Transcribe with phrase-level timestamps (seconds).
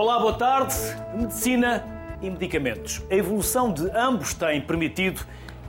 [0.00, 0.74] Olá, boa tarde.
[1.14, 1.84] Medicina
[2.22, 3.02] e medicamentos.
[3.10, 5.20] A evolução de ambos tem permitido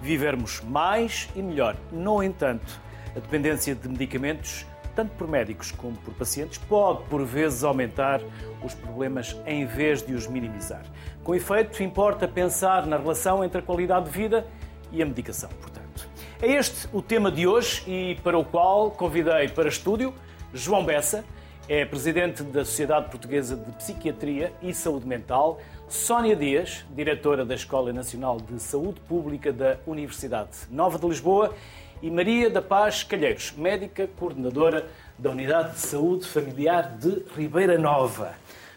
[0.01, 1.75] vivermos mais e melhor.
[1.91, 2.79] No entanto,
[3.09, 4.65] a dependência de medicamentos,
[4.95, 8.21] tanto por médicos como por pacientes, pode por vezes aumentar
[8.63, 10.83] os problemas em vez de os minimizar.
[11.25, 14.47] Com efeito, importa pensar na relação entre a qualidade de vida
[14.93, 16.07] e a medicação, portanto.
[16.41, 20.13] É este o tema de hoje e para o qual convidei para estúdio
[20.53, 21.25] João Bessa,
[21.67, 27.93] é presidente da Sociedade Portuguesa de Psiquiatria e Saúde Mental, Sónia Dias, diretora da Escola
[27.93, 31.55] Nacional de Saúde Pública da Universidade Nova de Lisboa,
[32.01, 38.33] e Maria da Paz Calheiros, médica coordenadora da Unidade de Saúde Familiar de Ribeira Nova.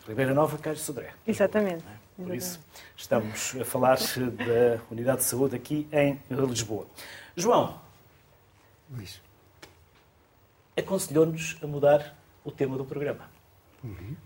[0.07, 1.11] Ribeira Nova, Caio Sodré.
[1.27, 1.85] Exatamente.
[2.17, 2.61] Por isso,
[2.97, 6.87] estamos a falar da Unidade de Saúde aqui em Lisboa.
[7.35, 7.81] João,
[8.91, 9.21] Luís.
[10.77, 13.31] aconselhou-nos a mudar o tema do programa.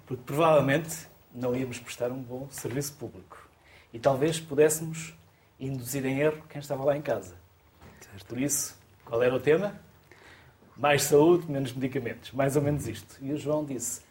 [0.06, 3.48] Porque provavelmente não íamos prestar um bom serviço público.
[3.92, 5.14] E talvez pudéssemos
[5.58, 7.36] induzir em erro quem estava lá em casa.
[8.26, 9.80] Por isso, qual era o tema?
[10.76, 12.32] Mais saúde, menos medicamentos.
[12.32, 13.16] Mais ou menos isto.
[13.20, 14.02] E o João disse,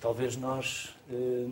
[0.00, 1.48] talvez nós eh,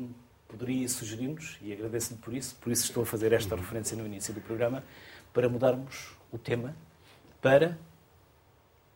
[0.48, 4.34] poderia sugerir-nos, e agradeço-lhe por isso, por isso estou a fazer esta referência no início
[4.34, 4.84] do programa,
[5.32, 6.74] para mudarmos o tema
[7.40, 7.78] para...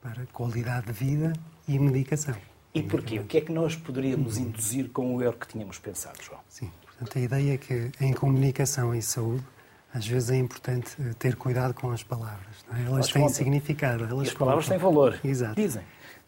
[0.02, 1.32] Para qualidade de vida
[1.66, 2.36] e medicação.
[2.74, 3.20] E porquê?
[3.20, 6.40] O que é que nós poderíamos induzir com o erro que tínhamos pensado, João?
[6.48, 6.70] Sim.
[6.86, 9.44] Portanto, a ideia é que em comunicação e saúde,
[9.92, 12.64] às vezes é importante eh, ter cuidado com as palavras.
[12.72, 12.80] é?
[12.80, 13.34] Elas Elas têm contam.
[13.36, 14.04] significado.
[14.04, 14.78] Elas E as palavras contam.
[14.78, 15.20] têm valor.
[15.22, 15.54] Exato.
[15.54, 15.82] Dizem.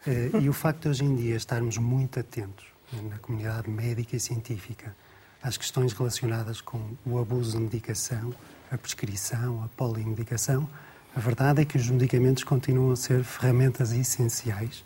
[0.05, 4.15] Eh, E o facto de hoje em dia estarmos muito atentos eh, na comunidade médica
[4.15, 4.95] e científica
[5.43, 8.33] às questões relacionadas com o abuso de medicação,
[8.71, 10.67] a prescrição, a polimedicação,
[11.15, 14.83] a verdade é que os medicamentos continuam a ser ferramentas essenciais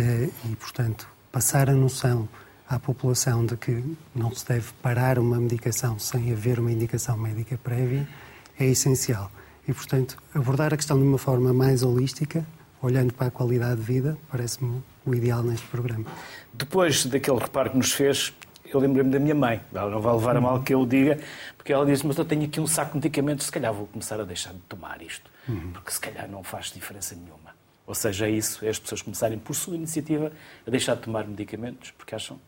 [0.00, 2.28] e, portanto, passar a noção
[2.68, 7.58] à população de que não se deve parar uma medicação sem haver uma indicação médica
[7.58, 8.06] prévia
[8.58, 9.30] é essencial.
[9.66, 12.46] E, portanto, abordar a questão de uma forma mais holística,
[12.80, 16.04] olhando para a qualidade de vida, parece-me o ideal neste programa.
[16.54, 18.32] Depois daquele reparo que nos fez,
[18.72, 19.60] eu lembrei-me da minha mãe.
[19.74, 21.18] Ela não vai levar a mal que eu o diga,
[21.56, 24.20] porque ela disse: Mas eu tenho aqui um saco de medicamentos, se calhar vou começar
[24.20, 25.30] a deixar de tomar isto,
[25.72, 27.57] porque se calhar não faz diferença nenhuma.
[27.88, 30.30] Ou seja, é isso, é as pessoas começarem por sua iniciativa
[30.66, 32.38] a deixar de tomar medicamentos, porque acham.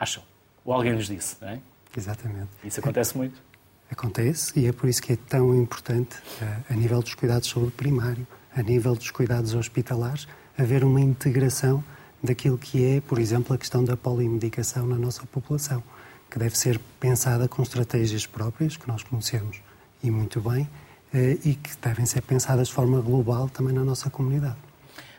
[0.00, 0.22] Acham.
[0.64, 1.60] Ou alguém lhes disse, não é?
[1.94, 2.48] Exatamente.
[2.64, 3.42] Isso acontece muito.
[3.90, 7.52] Acontece e é por isso que é tão importante, eh, a nível dos cuidados de
[7.52, 8.26] saúde primário,
[8.56, 10.26] a nível dos cuidados hospitalares,
[10.56, 11.84] haver uma integração
[12.22, 15.82] daquilo que é, por exemplo, a questão da polimedicação na nossa população,
[16.30, 19.60] que deve ser pensada com estratégias próprias, que nós conhecemos
[20.02, 20.66] e muito bem,
[21.14, 24.56] e que devem ser pensadas de forma global também na nossa comunidade.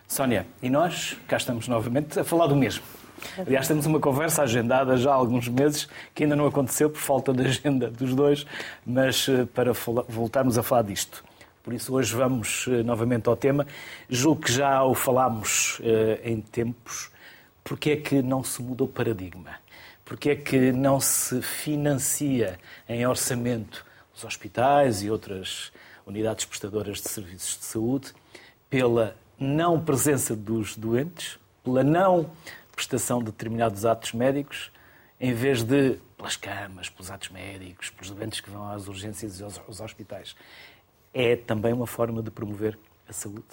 [0.08, 2.84] Sónia, e nós cá estamos novamente a falar do mesmo.
[3.38, 7.34] Aliás, temos uma conversa agendada já há alguns meses, que ainda não aconteceu por falta
[7.34, 8.46] de agenda dos dois,
[8.86, 9.72] mas eh, para
[10.08, 11.24] voltarmos a falar disto.
[11.64, 13.66] Por isso, hoje vamos eh, novamente ao tema.
[14.10, 17.10] Julgo que já o falámos eh, em tempos.
[17.64, 19.52] Porque é que não se muda o paradigma?
[20.04, 25.72] Porque é que não se financia em orçamento os hospitais e outras
[26.06, 28.14] unidades prestadoras de serviços de saúde
[28.70, 32.30] pela não presença dos doentes, pela não
[32.76, 34.72] prestação de determinados atos médicos,
[35.20, 39.44] em vez de pelas camas, pelos atos médicos, pelos doentes que vão às urgências e
[39.44, 40.36] aos, aos hospitais.
[41.14, 42.78] É também uma forma de promover
[43.08, 43.44] a saúde.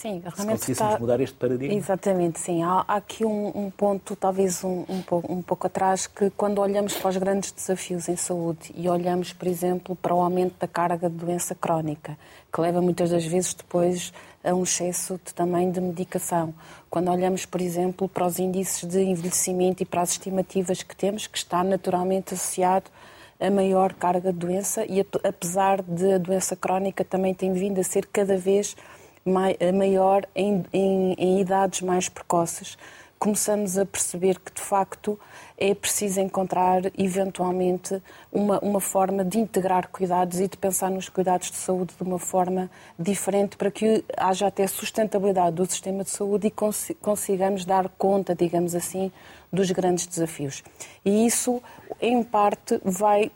[0.00, 0.98] Sim, Se realmente conseguíssemos está...
[0.98, 1.74] mudar este paradigma.
[1.76, 2.62] Exatamente, sim.
[2.62, 6.58] Há, há aqui um, um ponto, talvez um, um, pouco, um pouco atrás, que quando
[6.58, 10.66] olhamos para os grandes desafios em saúde e olhamos, por exemplo, para o aumento da
[10.66, 12.16] carga de doença crónica,
[12.50, 14.10] que leva muitas das vezes depois
[14.42, 16.54] a um excesso de, também de medicação.
[16.88, 21.26] Quando olhamos, por exemplo, para os índices de envelhecimento e para as estimativas que temos,
[21.26, 22.90] que está naturalmente associado
[23.38, 27.78] a maior carga de doença e ap- apesar de a doença crónica também tem vindo
[27.80, 28.99] a ser cada vez mai- a
[29.30, 32.76] maior em, em- em idades mais precoces,
[33.18, 35.18] começamos a perceber que de facto
[35.58, 41.50] é preciso encontrar eventualmente uma, uma forma de integrar cuidados e de pensar nos cuidados
[41.50, 46.46] de saúde de uma forma diferente para que haja até sustentabilidade do sistema de saúde
[46.46, 49.12] e consi- consigamos dar conta, digamos assim,
[49.52, 50.62] dos grandes desafios.
[51.04, 51.62] E isso,
[52.00, 53.30] em parte, vai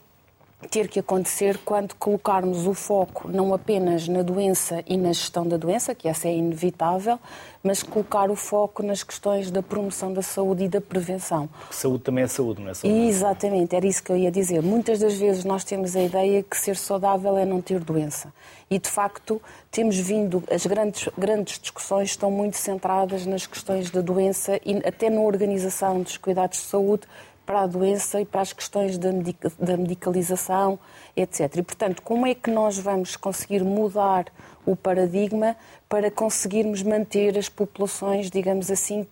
[0.69, 5.57] ter que acontecer quando colocarmos o foco não apenas na doença e na gestão da
[5.57, 7.19] doença, que essa é inevitável,
[7.63, 11.49] mas colocar o foco nas questões da promoção da saúde e da prevenção.
[11.61, 12.99] Porque saúde também é saúde, não é saúde?
[13.07, 14.63] Exatamente, era isso que eu ia dizer.
[14.63, 18.33] Muitas das vezes nós temos a ideia que ser saudável é não ter doença.
[18.71, 19.41] E, de facto,
[19.71, 25.09] temos vindo, as grandes, grandes discussões estão muito centradas nas questões da doença e até
[25.09, 27.07] na organização dos cuidados de saúde
[27.45, 30.79] para a doença e para as questões da, medica, da medicalização,
[31.17, 31.57] etc.
[31.57, 34.27] E, portanto, como é que nós vamos conseguir mudar
[34.67, 35.57] o paradigma
[35.89, 39.07] para conseguirmos manter as populações, digamos assim,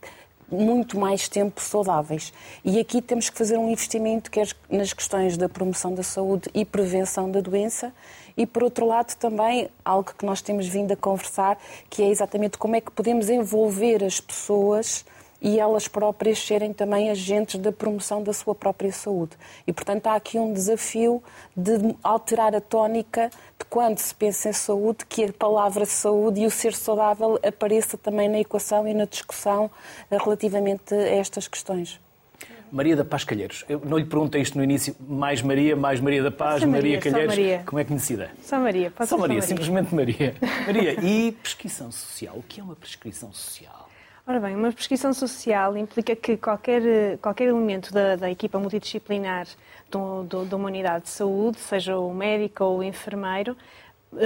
[0.52, 2.32] muito mais tempo saudáveis.
[2.64, 6.64] E aqui temos que fazer um investimento quer nas questões da promoção da saúde e
[6.64, 7.92] prevenção da doença
[8.36, 11.58] e, por outro lado, também algo que nós temos vindo a conversar,
[11.88, 15.04] que é exatamente como é que podemos envolver as pessoas
[15.42, 19.32] e elas próprias serem também agentes da promoção da sua própria saúde.
[19.66, 21.20] E, portanto, há aqui um desafio
[21.56, 23.28] de alterar a tónica
[23.58, 27.98] de quando se pensa em saúde, que a palavra saúde e o ser saudável apareça
[27.98, 29.68] também na equação e na discussão
[30.10, 32.00] eh, relativamente a estas questões.
[32.70, 33.66] Maria da Paz Calheiros.
[33.68, 34.96] Eu não lhe perguntei isto no início.
[35.06, 37.36] Mais Maria, mais Maria da Paz, Maria, Maria Calheiros.
[37.36, 37.62] Maria.
[37.66, 38.30] Como é conhecida?
[38.42, 38.90] Só Maria.
[38.90, 40.34] Pode só Maria, Maria, simplesmente Maria.
[40.64, 42.34] Maria, e prescrição social?
[42.36, 43.91] O que é uma prescrição social?
[44.24, 49.48] Ora bem, uma prescrição social implica que qualquer, qualquer elemento da, da equipa multidisciplinar
[49.90, 53.56] do, de uma unidade de saúde, seja o médico ou o enfermeiro,
[54.12, 54.16] uh,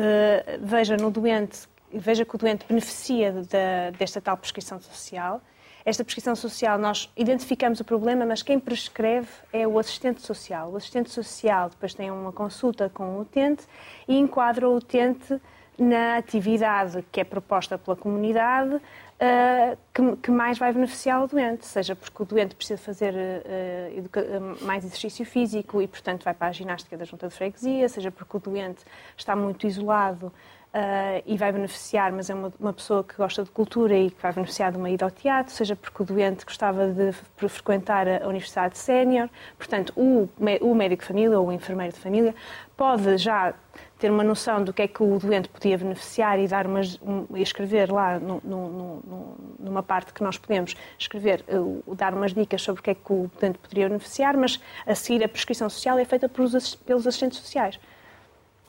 [0.60, 5.40] veja no doente, veja que o doente beneficia de, desta tal prescrição social.
[5.82, 10.72] Esta prescrição social, nós identificamos o problema, mas quem prescreve é o assistente social.
[10.72, 13.64] O assistente social depois tem uma consulta com o utente
[14.06, 15.40] e enquadra o utente
[15.78, 18.80] na atividade que é proposta pela comunidade,
[19.20, 24.64] uh, que, que, mais vai beneficiar o doente, seja porque o doente precisa fazer uh,
[24.64, 28.36] mais exercício físico e, portanto, vai para a ginástica da junta de freguesia, seja porque
[28.36, 28.84] o doente
[29.16, 30.32] está muito isolado
[30.74, 34.20] Uh, e vai beneficiar, mas é uma, uma, pessoa que gosta de cultura e que
[34.20, 37.12] vai beneficiar de uma ida ao teatro, seja porque o doente gostava de
[37.48, 39.30] frequentar a Universidade Sénior.
[39.56, 40.28] Portanto, o,
[40.60, 42.34] o médico de família ou o enfermeiro de família
[42.76, 43.54] pode já
[43.98, 47.26] ter uma noção do que é que o doente podia beneficiar e dar umas, um,
[47.36, 52.60] escrever lá no, no, no, numa parte que nós podemos escrever, uh, dar umas dicas
[52.62, 55.98] sobre o que é que o doente poderia beneficiar, mas a seguir a prescrição social
[55.98, 57.80] é feita pelos, pelos assistentes sociais.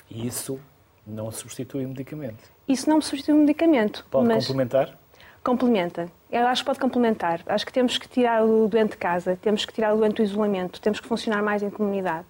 [0.09, 0.59] E isso
[1.05, 2.49] não substitui o medicamento?
[2.67, 4.05] Isso não substitui o medicamento.
[4.09, 4.47] Pode mas...
[4.47, 4.97] complementar?
[5.43, 6.11] Complementa.
[6.29, 7.41] Eu acho que pode complementar.
[7.45, 10.23] Acho que temos que tirar o doente de casa, temos que tirar o doente do
[10.23, 12.25] isolamento, temos que funcionar mais em comunidade.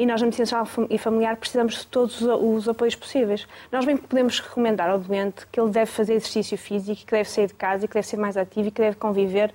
[0.00, 3.46] E nós, na medicina geral e familiar, precisamos de todos os apoios possíveis.
[3.70, 7.48] Nós bem podemos recomendar ao doente que ele deve fazer exercício físico, que deve sair
[7.48, 9.52] de casa, que deve ser mais ativo e que deve conviver,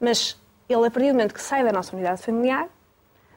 [0.00, 0.36] mas
[0.68, 2.68] ele, a partir do momento que sai da nossa unidade familiar,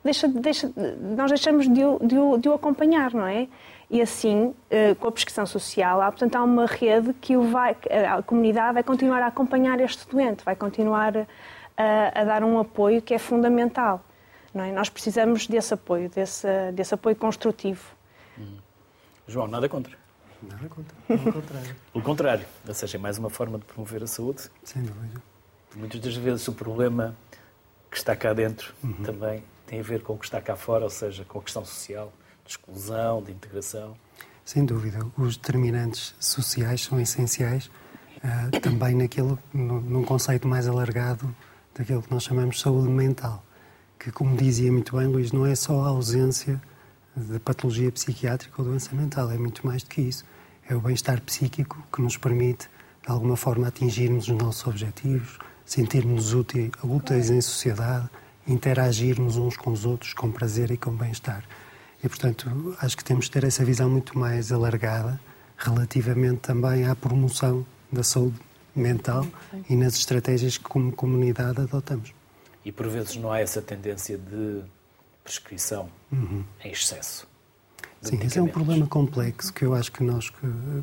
[0.03, 0.73] deixa, deixa,
[1.15, 3.47] nós deixamos de o, de, o, de o acompanhar, não é?
[3.87, 7.77] E assim, eh, com a prescrição social, há, portanto, há uma rede que o vai,
[8.11, 11.15] a comunidade vai continuar a acompanhar este doente, vai continuar
[11.77, 14.03] a, a dar um apoio que é fundamental.
[14.53, 14.71] Não é?
[14.71, 17.83] Nós precisamos desse apoio, desse, desse apoio construtivo.
[18.37, 18.57] Hum.
[19.27, 19.95] João, nada contra.
[20.41, 20.95] Nada contra.
[21.07, 21.75] Pelo contrário.
[21.93, 22.45] Pelo contrário.
[22.67, 24.49] Ou seja, é mais uma forma de promover a saúde.
[24.63, 25.21] Sem dúvida.
[25.75, 27.15] Muitas das vezes o problema
[27.91, 29.03] que está cá dentro uhum.
[29.03, 31.63] também tem a ver com o que está cá fora, ou seja, com a questão
[31.63, 32.11] social,
[32.43, 33.95] de exclusão, de integração.
[34.43, 34.99] Sem dúvida.
[35.15, 37.69] Os determinantes sociais são essenciais
[38.17, 41.35] uh, também naquilo, num conceito mais alargado
[41.75, 43.43] daquilo que nós chamamos de saúde mental
[43.99, 46.59] que, como dizia muito bem Luís, não é só a ausência
[47.15, 50.23] de patologia psiquiátrica ou doença mental, é muito mais do que isso.
[50.67, 52.69] É o bem-estar psíquico que nos permite,
[53.03, 58.09] de alguma forma, atingirmos os nossos objetivos, sentirmos úteis, úteis em sociedade,
[58.47, 61.43] interagirmos uns com os outros com prazer e com bem-estar.
[62.01, 65.19] E, portanto, acho que temos de ter essa visão muito mais alargada
[65.57, 68.39] relativamente também à promoção da saúde
[68.73, 69.27] mental
[69.69, 72.18] e nas estratégias que, como comunidade, adotamos.
[72.69, 74.61] E por vezes não há essa tendência de
[75.23, 76.43] prescrição uhum.
[76.63, 77.27] em excesso.
[77.99, 80.31] Sim, esse é um problema complexo que eu acho que nós,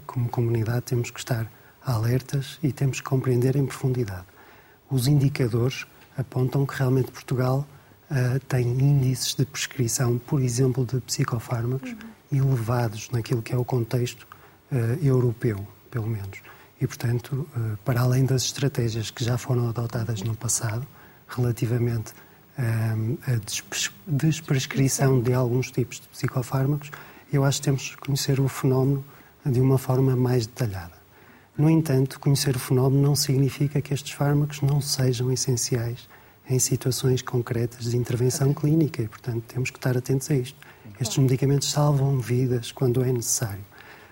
[0.05, 1.49] como comunidade, temos que estar
[1.85, 4.27] alertas e temos que compreender em profundidade.
[4.91, 5.87] Os indicadores
[6.19, 7.65] apontam que realmente Portugal
[8.11, 12.49] uh, tem índices de prescrição, por exemplo, de psicofármacos uhum.
[12.49, 14.27] elevados naquilo que é o contexto
[14.73, 16.41] uh, europeu, pelo menos.
[16.81, 20.85] E, portanto, uh, para além das estratégias que já foram adotadas no passado,
[21.29, 22.13] relativamente
[22.59, 23.39] à
[24.07, 26.91] desprescrição de alguns tipos de psicofármacos,
[27.33, 29.05] eu acho que temos que conhecer o fenómeno
[29.45, 30.95] de uma forma mais detalhada.
[31.57, 36.09] No entanto, conhecer o fenómeno não significa que estes fármacos não sejam essenciais
[36.49, 40.59] em situações concretas de intervenção clínica e, portanto, temos que estar atentos a isto.
[41.01, 43.65] Estes medicamentos salvam vidas quando é necessário.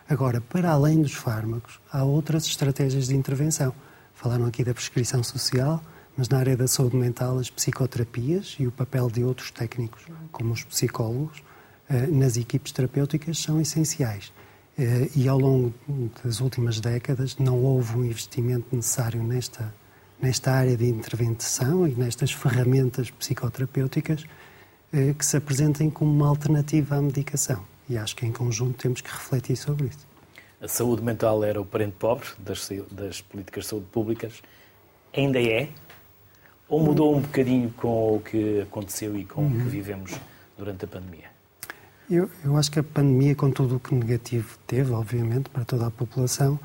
[0.09, 3.73] Agora, para além dos fármacos, há outras estratégias de intervenção.
[4.15, 5.83] Falaram aqui da prescrição social,
[6.17, 10.53] mas na área da saúde mental, as psicoterapias e o papel de outros técnicos, como
[10.53, 11.43] os psicólogos,
[11.89, 14.33] eh, nas equipes terapêuticas são essenciais.
[14.79, 15.75] Eh, e ao longo
[16.25, 19.75] das últimas décadas não houve um investimento necessário nesta,
[20.21, 24.25] nesta área de intervenção e nestas ferramentas psicoterapêuticas
[24.93, 27.65] eh, que se apresentem como uma alternativa à medicação.
[27.89, 30.07] E acho que em conjunto temos que refletir sobre isso.
[30.61, 34.43] A saúde mental era o parente pobre das, das políticas de saúde públicas.
[35.13, 35.69] Ainda é?
[36.69, 39.69] Ou mudou um bocadinho com o que aconteceu e com o que uhum.
[39.69, 40.13] vivemos
[40.57, 41.35] durante a pandemia?
[42.11, 45.87] Eu, eu acho que a pandemia, com tudo o que negativo teve, obviamente, para toda
[45.87, 46.59] a população,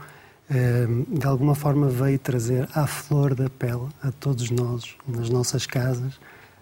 [0.49, 5.65] eh, de alguma forma veio trazer à flor da pele a todos nós, nas nossas
[5.65, 6.19] casas,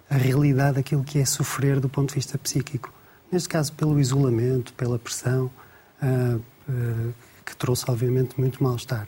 [0.09, 2.93] a realidade daquilo que é sofrer do ponto de vista psíquico.
[3.31, 5.49] Neste caso, pelo isolamento, pela pressão,
[6.01, 6.37] eh,
[6.69, 7.09] eh,
[7.45, 9.07] que trouxe, obviamente, muito mal-estar.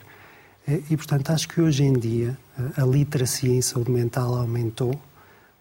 [0.88, 2.38] E, portanto, acho que hoje em dia
[2.76, 5.00] a literacia em saúde mental aumentou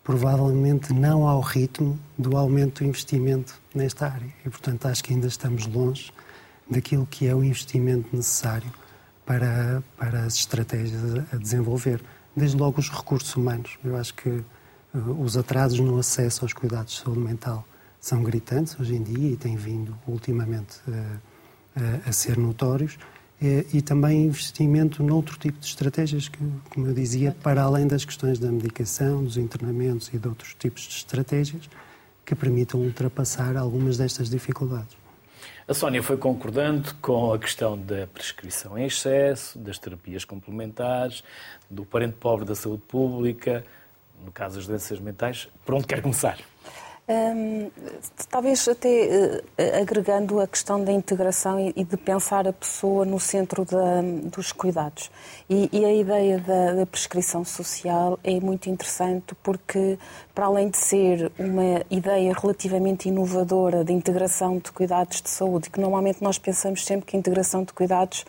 [0.03, 4.29] provavelmente não ao ritmo do aumento do investimento nesta área.
[4.45, 6.11] E, portanto, acho que ainda estamos longe
[6.69, 8.71] daquilo que é o investimento necessário
[9.25, 11.01] para, para as estratégias
[11.31, 12.01] a desenvolver.
[12.35, 13.77] Desde logo os recursos humanos.
[13.83, 14.43] Eu acho que uh,
[15.21, 17.65] os atrasos no acesso aos cuidados de saúde mental
[17.99, 20.79] são gritantes hoje em dia e têm vindo ultimamente
[22.05, 22.97] a ser notórios.
[23.41, 26.37] É, e também investimento noutro tipo de estratégias, que,
[26.69, 30.81] como eu dizia, para além das questões da medicação, dos internamentos e de outros tipos
[30.83, 31.69] de estratégias
[32.25, 34.97] que permitam ultrapassar algumas destas dificuldades.
[35.69, 41.23] A Sónia foi concordando com a questão da prescrição em excesso, das terapias complementares,
[41.69, 43.63] do parente pobre da saúde pública,
[44.25, 45.47] no caso das doenças mentais.
[45.63, 46.39] Por onde quer começar?
[47.11, 47.71] Um,
[48.29, 53.19] talvez até uh, agregando a questão da integração e, e, de pensar a pessoa no
[53.19, 55.09] centro da, dos cuidados.
[55.49, 59.97] E, e a ideia da, da, prescrição social é muito interessante porque,
[60.39, 65.81] para além de ser uma ideia relativamente inovadora de integração de cuidados de saúde, que
[65.81, 68.23] normalmente nós pensamos sempre que a integração de cuidados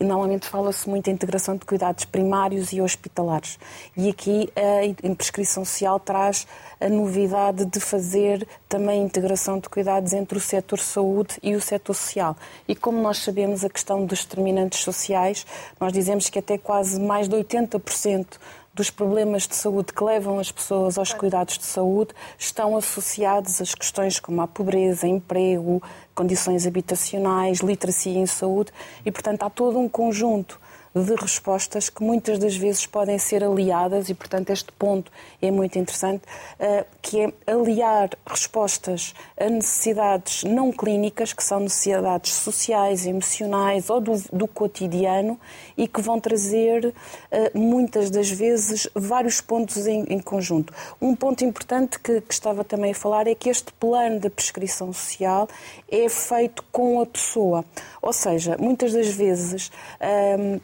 [0.00, 3.60] normalmente fala-se muito em integração de cuidados primários e hospitalares.
[3.96, 6.48] E aqui a prescrição social traz
[6.80, 11.60] a novidade de fazer também a integração de cuidados entre o setor saúde e o
[11.60, 12.36] setor social.
[12.66, 15.46] E como nós sabemos a questão dos determinantes sociais,
[15.78, 18.26] nós dizemos que até quase mais de 80%
[18.74, 23.74] dos problemas de saúde que levam as pessoas aos cuidados de saúde estão associados às
[23.74, 25.82] questões como a pobreza, emprego,
[26.14, 28.72] condições habitacionais, literacia em saúde.
[29.04, 30.58] E, portanto, há todo um conjunto
[30.94, 35.78] de respostas que muitas das vezes podem ser aliadas, e portanto este ponto é muito
[35.78, 36.22] interessante,
[36.58, 44.00] eh, que é aliar respostas a necessidades não clínicas, que são necessidades sociais, emocionais ou
[44.00, 45.38] do, do cotidiano,
[45.76, 46.94] e que vão trazer
[47.30, 50.72] eh, muitas das vezes vários pontos em, em conjunto.
[51.00, 54.92] Um ponto importante que, que, estava também a falar é que este plano da prescrição
[54.92, 55.48] social
[55.90, 57.64] é feito com a pessoa,
[58.00, 59.70] ou seja, muitas das vezes.
[60.00, 60.60] Ehm,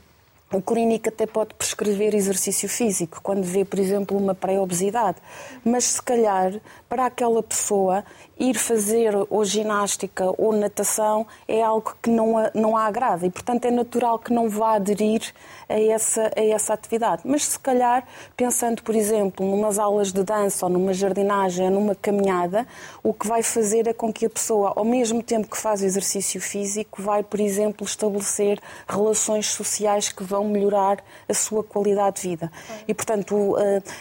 [0.52, 5.18] o clínico até pode prescrever exercício físico quando vê, por exemplo, uma pré-obesidade,
[5.62, 6.54] mas se calhar
[6.88, 8.02] para aquela pessoa
[8.38, 13.30] ir fazer ou ginástica ou natação é algo que não a, não a agrada e,
[13.30, 15.20] portanto, é natural que não vá aderir
[15.68, 17.22] a essa, a essa atividade.
[17.26, 21.94] Mas se calhar, pensando, por exemplo, numas aulas de dança ou numa jardinagem ou numa
[21.94, 22.66] caminhada,
[23.02, 26.40] o que vai fazer é com que a pessoa, ao mesmo tempo que faz exercício
[26.40, 32.52] físico, vai, por exemplo, estabelecer relações sociais que vão melhorar a sua qualidade de vida.
[32.86, 33.56] E, portanto,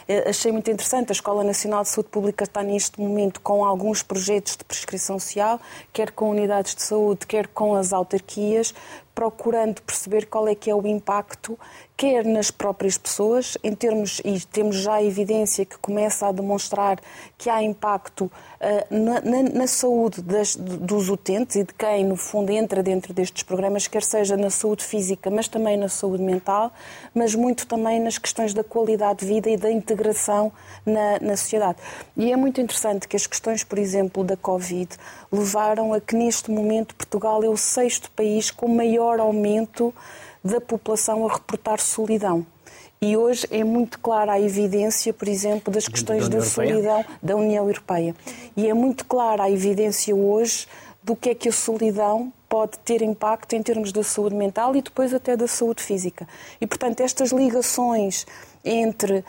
[0.08, 4.04] eh, achei muito interessante, a Escola Nacional de Saúde Pública está neste momento com alguns
[4.04, 5.60] projetos de prescrição social,
[5.94, 8.74] quer com unidades de saúde, quer com as autarquias,
[9.18, 11.58] procurando perceber qual é que é o impacto,
[11.98, 17.00] quer nas próprias pessoas, em termos, e temos já evidência que começa a demonstrar
[17.36, 18.32] que há impacto uh,
[18.92, 23.42] na, na, na, saúde das, dos utentes e de quem, no fundo, entra dentro destes
[23.42, 26.72] programas, quer seja na saúde física, mas também na saúde mental,
[27.18, 30.52] mas muito também nas questões da qualidade de vida e da integração
[30.86, 31.80] na, na sociedade.
[32.16, 34.96] E é muito interessante que as questões, por exemplo, da Covid,
[35.32, 39.94] levaram a que, neste momento, Portugal é o sexto país com maior aumento
[40.44, 42.46] da população a reportar solidão.
[43.00, 47.36] E hoje é muito clara a evidência, por exemplo, das questões da, da solidão da
[47.36, 48.16] União Europeia.
[48.56, 50.68] E é muito clara a evidência hoje
[51.08, 54.82] do que é que a solidão pode ter impacto em termos da saúde mental e
[54.82, 56.28] depois até da saúde física.
[56.60, 58.26] E, portanto, estas ligações
[58.66, 59.24] entre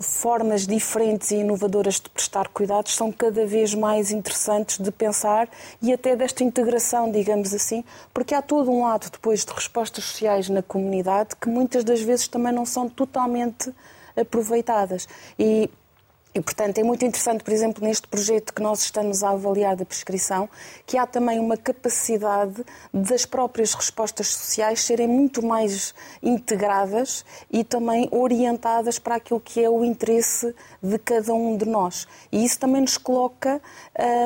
[0.00, 5.46] formas diferentes e inovadoras de prestar cuidados são cada vez mais interessantes de pensar
[5.82, 10.48] e até desta integração, digamos assim, porque há todo um lado depois de respostas sociais
[10.48, 13.70] na comunidade que muitas das vezes também não são totalmente
[14.16, 15.06] aproveitadas.
[15.38, 15.68] E
[16.32, 19.84] E, portanto, é muito interessante, por exemplo, neste projeto que nós estamos a avaliar da
[19.84, 20.48] prescrição,
[20.86, 28.08] que há também uma capacidade das próprias respostas sociais serem muito mais integradas e também
[28.12, 32.06] orientadas para aquilo que é o interesse de cada um de nós.
[32.30, 33.60] E isso também nos coloca,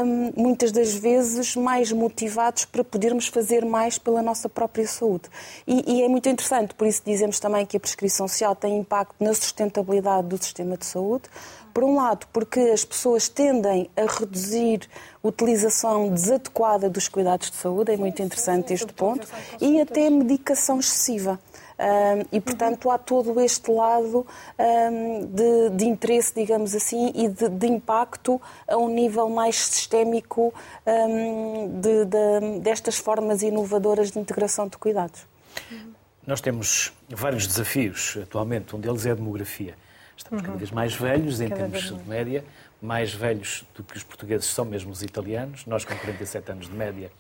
[0.05, 5.31] hum, muitas das vezes, mais motivados para podermos fazer mais pela nossa própria saúde.
[5.67, 9.15] E, e é muito interessante, por isso dizemos também que a prescrição social tem impacto
[9.19, 11.31] na sustentabilidade do sistema de saúde
[11.75, 14.89] por um lado, porque as pessoas tendem a reduzir
[15.23, 19.27] a utilização desadequada dos cuidados de saúde, é muito interessante este ponto,
[19.61, 21.39] e até medicação excessiva.
[21.77, 24.25] Um, e, portanto, há todo este lado
[24.57, 30.55] um, de, de, interesse, digamos assim, e de, de, impacto a um nível mais sistémico
[30.87, 35.27] um, de, destas formas inovadoras de integração de cuidados.
[36.25, 39.75] Nós temos vários desafios atualmente, um deles é a demografia.
[40.17, 40.47] Estamos uhum.
[40.47, 42.45] cada vez mais velhos em cada termos de média,
[42.81, 45.67] mais velhos do que os portugueses são mesmo os italianos.
[45.67, 47.11] Nós com 47 anos de média,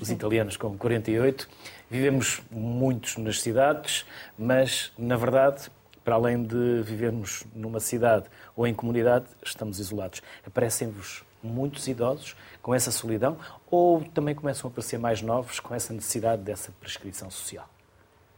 [0.00, 1.48] os italianos com 48.
[1.90, 4.04] Vivemos muitos nas cidades,
[4.38, 5.70] mas na verdade,
[6.04, 8.24] para além de vivermos numa cidade
[8.56, 10.22] ou em comunidade, estamos isolados.
[10.46, 13.36] Aparecem-vos muitos idosos com essa solidão
[13.70, 17.68] ou também começam a aparecer mais novos com essa necessidade dessa prescrição social?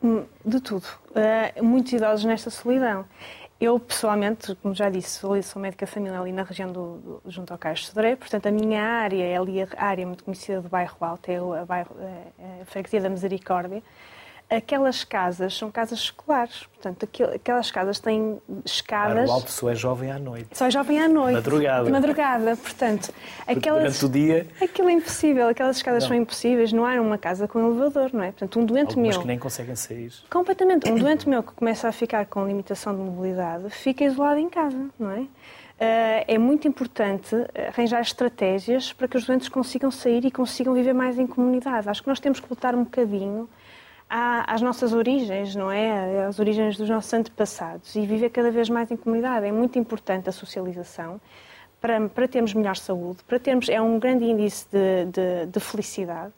[0.02, 0.86] Hum, de tudo.
[1.10, 3.06] Uh, muitos idosos nesta solidão.
[3.64, 7.50] Eu, pessoalmente, como já disse, sou, sou médica familiar ali na região do, do junto
[7.50, 10.94] ao de Sodré, portanto, a minha área é ali a área muito conhecida do bairro
[11.00, 13.82] Alto, é a, bairro, é a Freguesia da Misericórdia,
[14.48, 16.64] aquelas casas são casas escolares.
[16.74, 19.28] Portanto, aquelas casas têm escadas.
[19.28, 20.48] O alto só é jovem à noite.
[20.52, 21.34] Só é jovem à noite.
[21.34, 21.90] Madrugada.
[21.90, 23.12] Madrugada, portanto.
[23.46, 23.82] Aquelas...
[23.82, 24.46] Durante o dia.
[24.60, 26.08] Aquilo é impossível, aquelas escadas não.
[26.08, 28.26] são impossíveis, não há uma casa com elevador, não é?
[28.26, 29.20] Portanto, um doente Algumas meu.
[29.20, 30.12] que nem conseguem sair.
[30.30, 30.90] Completamente.
[30.90, 34.90] Um doente meu que começa a ficar com limitação de mobilidade fica isolado em casa,
[34.98, 35.20] não é?
[35.74, 37.34] Uh, é muito importante
[37.68, 41.88] arranjar estratégias para que os doentes consigam sair e consigam viver mais em comunidade.
[41.88, 43.48] Acho que nós temos que lutar um bocadinho
[44.46, 46.24] às nossas origens, não é?
[46.26, 49.46] Às origens dos nossos antepassados e viver cada vez mais em comunidade.
[49.46, 51.20] É muito importante a socialização
[51.80, 53.68] para, para termos melhor saúde, para termos.
[53.68, 56.32] É um grande índice de, de, de felicidade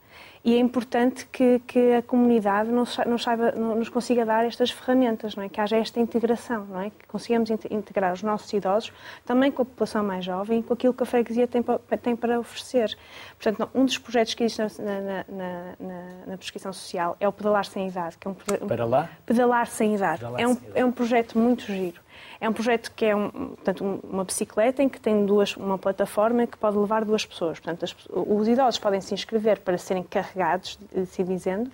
[0.47, 5.35] e é importante que, que a comunidade nos, nos, saiba, nos, consiga dar estas ferramentas,
[5.35, 5.49] não é?
[5.49, 6.91] que haja esta integração, não é?
[6.91, 8.93] que consigamos integrar os nossos idosos
[9.25, 11.65] também com a população mais jovem com aquilo que a freguesia tem,
[12.01, 12.97] tem para oferecer.
[13.37, 17.65] Portanto, um dos projetos que existe na, na, na, na prescrição social é o Pedalar
[17.65, 18.17] Sem Idade.
[18.17, 19.11] Que é um, para lá?
[19.27, 20.21] Pedalar Sem Idade.
[20.21, 20.79] Pedalar é, um, sem idade.
[20.79, 22.06] é um projeto muito giro.
[22.41, 26.47] É um projeto que é um, portanto, uma bicicleta em que tem duas, uma plataforma
[26.47, 27.59] que pode levar duas pessoas.
[27.59, 31.71] Portanto, as, os idosos podem se inscrever para serem carregados, assim dizendo,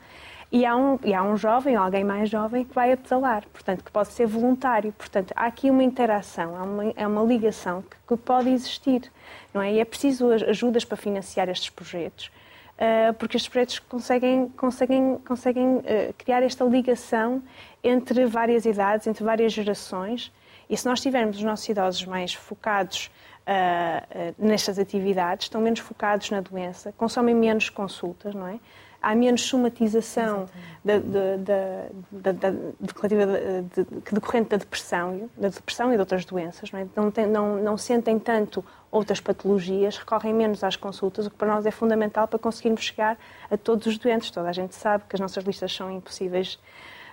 [0.52, 3.82] e há, um, e há um jovem, alguém mais jovem, que vai a pedalar, portanto,
[3.82, 4.92] que pode ser voluntário.
[4.92, 9.10] Portanto, há aqui uma interação, há uma, é uma ligação que, que pode existir,
[9.54, 9.72] não é?
[9.72, 12.30] E é preciso ajudas para financiar estes projetos,
[12.76, 15.82] uh, porque estes projetos conseguem, conseguem, conseguem uh,
[16.18, 17.42] criar esta ligação
[17.82, 20.30] entre várias idades, entre várias gerações,
[20.72, 23.10] e se nós tivermos os nossos idosos mais focados
[23.46, 28.58] uh, uh, nestas atividades, estão menos focados na doença, consomem menos consultas, não é?
[29.02, 30.48] Há menos somatização
[30.82, 36.86] da, da, da, decorrente da depressão, da depressão e de outras doenças, não, é?
[36.96, 41.48] não, tem, não, não sentem tanto outras patologias, recorrem menos às consultas, o que para
[41.48, 43.18] nós é fundamental para conseguirmos chegar
[43.50, 44.30] a todos os doentes.
[44.30, 46.58] Toda a gente sabe que as nossas listas são impossíveis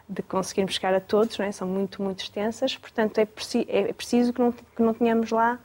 [0.10, 1.52] de conseguirmos chegar a todos, não é?
[1.52, 5.60] são muito, muito extensas, portanto é, preci é preciso que não, que não tenhamos lá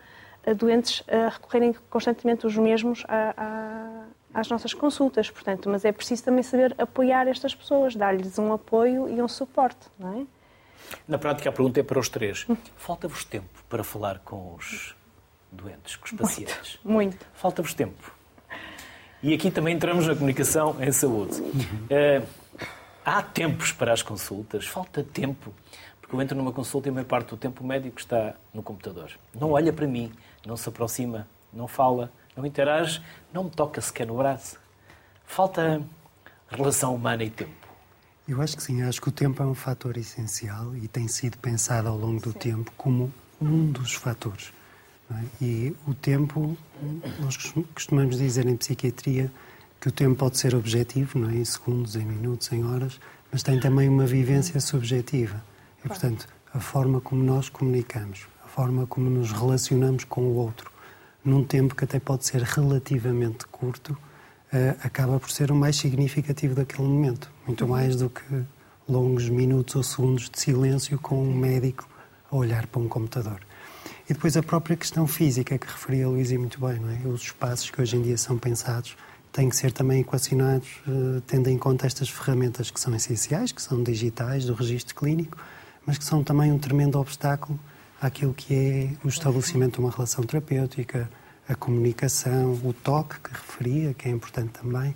[0.45, 3.35] eh, doentes a recorrerem constantemente os mesmos a,
[4.35, 8.53] a, às nossas consultas, portanto, mas é preciso também saber apoiar estas pessoas, dar-lhes um
[8.53, 10.27] apoio e um suporte, não é?
[11.09, 12.47] Na prática, a pergunta é para os três.
[12.77, 14.95] Falta-vos tempo para falar com os
[15.51, 16.79] doentes, com os pacientes?
[16.85, 17.15] Muito.
[17.15, 17.27] muito.
[17.33, 18.13] Falta-vos tempo.
[19.23, 21.41] E aqui também entramos na comunicação em saúde.
[21.41, 22.27] Uh,
[23.05, 25.53] Há tempos para as consultas, falta tempo.
[26.01, 28.63] Porque eu entro numa consulta e a maior parte do tempo o médico está no
[28.63, 29.11] computador.
[29.35, 30.11] Não olha para mim,
[30.47, 34.59] não se aproxima, não fala, não interage, não me toca sequer no braço.
[35.27, 35.83] Falta
[36.49, 37.53] relação humana e tempo.
[38.27, 41.37] Eu acho que sim, acho que o tempo é um fator essencial e tem sido
[41.37, 42.39] pensado ao longo do sim.
[42.39, 44.51] tempo como um dos fatores.
[45.11, 45.45] É?
[45.45, 46.57] E o tempo,
[47.21, 47.37] nós
[47.75, 49.31] costumamos dizer em psiquiatria,
[49.85, 51.35] que o tempo pode ser objetivo, não é?
[51.35, 52.99] em segundos, em minutos, em horas,
[53.31, 55.45] mas tem também uma vivência subjetiva.
[55.85, 60.71] E, portanto, a forma como nós comunicamos, a forma como nos relacionamos com o outro,
[61.23, 66.55] num tempo que até pode ser relativamente curto, uh, acaba por ser o mais significativo
[66.55, 67.31] daquele momento.
[67.47, 68.43] Muito mais do que
[68.89, 71.87] longos minutos ou segundos de silêncio com um médico
[72.31, 73.39] a olhar para um computador.
[74.09, 77.07] E depois a própria questão física que referia a Luísa muito bem, não é?
[77.07, 78.97] Os espaços que hoje em dia são pensados
[79.35, 83.61] têm que ser também equacionados, uh, tendo em conta estas ferramentas que são essenciais, que
[83.61, 85.37] são digitais, do registro clínico,
[85.85, 87.59] mas que são também um tremendo obstáculo
[88.01, 91.11] àquilo que é o estabelecimento de uma relação terapêutica,
[91.49, 94.95] a comunicação, o toque que referia, que é importante também,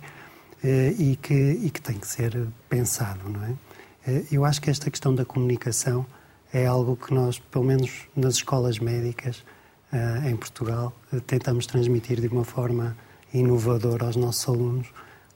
[0.63, 3.53] eh, e que, e que tem que ser pensado, não é?
[4.07, 6.05] Eh, eu acho que esta questão da comunicação
[6.53, 9.43] é algo que nós, pelo menos nas escolas médicas
[9.91, 10.93] eh, em Portugal,
[11.27, 12.95] tentamos transmitir de uma forma
[13.33, 14.87] inovadora aos nossos alunos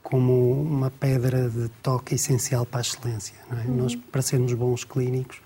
[0.02, 3.34] como uma pedra de toque essencial para a excelência.
[3.50, 3.68] É?
[3.68, 3.76] Uhum.
[3.76, 5.40] Nós, para sermos bons clínicos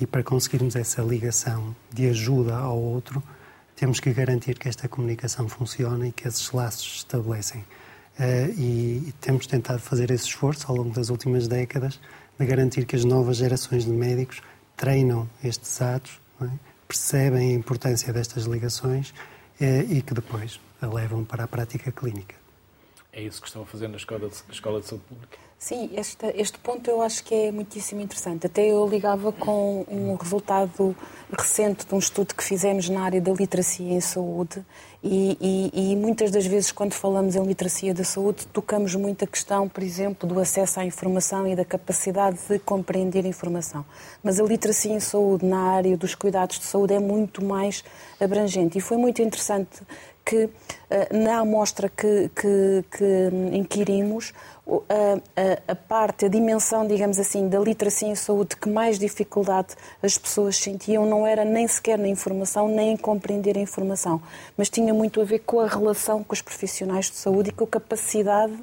[0.00, 3.22] e para conseguirmos essa ligação de ajuda ao outro,
[3.76, 7.64] temos que garantir que esta comunicação funciona e que esses laços se estabelecem.
[8.18, 11.98] Eh, e temos tentado fazer esse esforço ao longo das últimas décadas
[12.38, 14.42] de garantir que as novas gerações de médicos
[14.76, 16.48] treinam estes atos, é?
[16.86, 19.14] percebem a importância destas ligações
[19.60, 22.34] e que depois a levam para a prática clínica.
[23.12, 25.38] É isso que estão a fazer na Escola de, Escola de Saúde Pública?
[25.62, 28.48] Sim, este, este ponto eu acho que é muitíssimo interessante.
[28.48, 30.96] Até eu ligava com um resultado
[31.30, 34.60] recente de um estudo que fizemos na área da literacia em saúde
[35.04, 39.26] e, e, e, muitas das vezes quando falamos em literacia da saúde tocamos muito a
[39.26, 43.84] questão, por exemplo, do acesso à informação e da capacidade de compreender informação.
[44.20, 47.84] Mas a literacia em saúde na área dos cuidados de saúde é muito mais
[48.20, 49.80] abrangente e foi muito interessante
[50.24, 50.48] que
[50.90, 54.32] eh, na amostra que, que, que inquirimos
[54.66, 60.16] a, a, parte, a dimensão, digamos assim, da literacia em saúde que mais dificuldade as
[60.16, 64.22] pessoas sentiam não era nem sequer na informação, nem em compreender a informação,
[64.56, 67.64] mas tinha muito a ver com a relação com os profissionais de saúde e com
[67.64, 68.54] a capacidade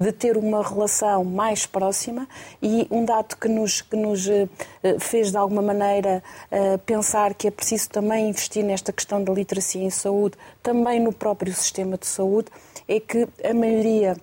[0.00, 2.26] de ter uma relação mais próxima
[2.62, 4.48] e um dado que nos, que nos eh,
[4.98, 9.82] fez de alguma maneira eh, pensar que é preciso também investir nesta questão da literacia
[9.82, 12.48] em saúde, também no próprio sistema de saúde,
[12.88, 14.16] é que a maioria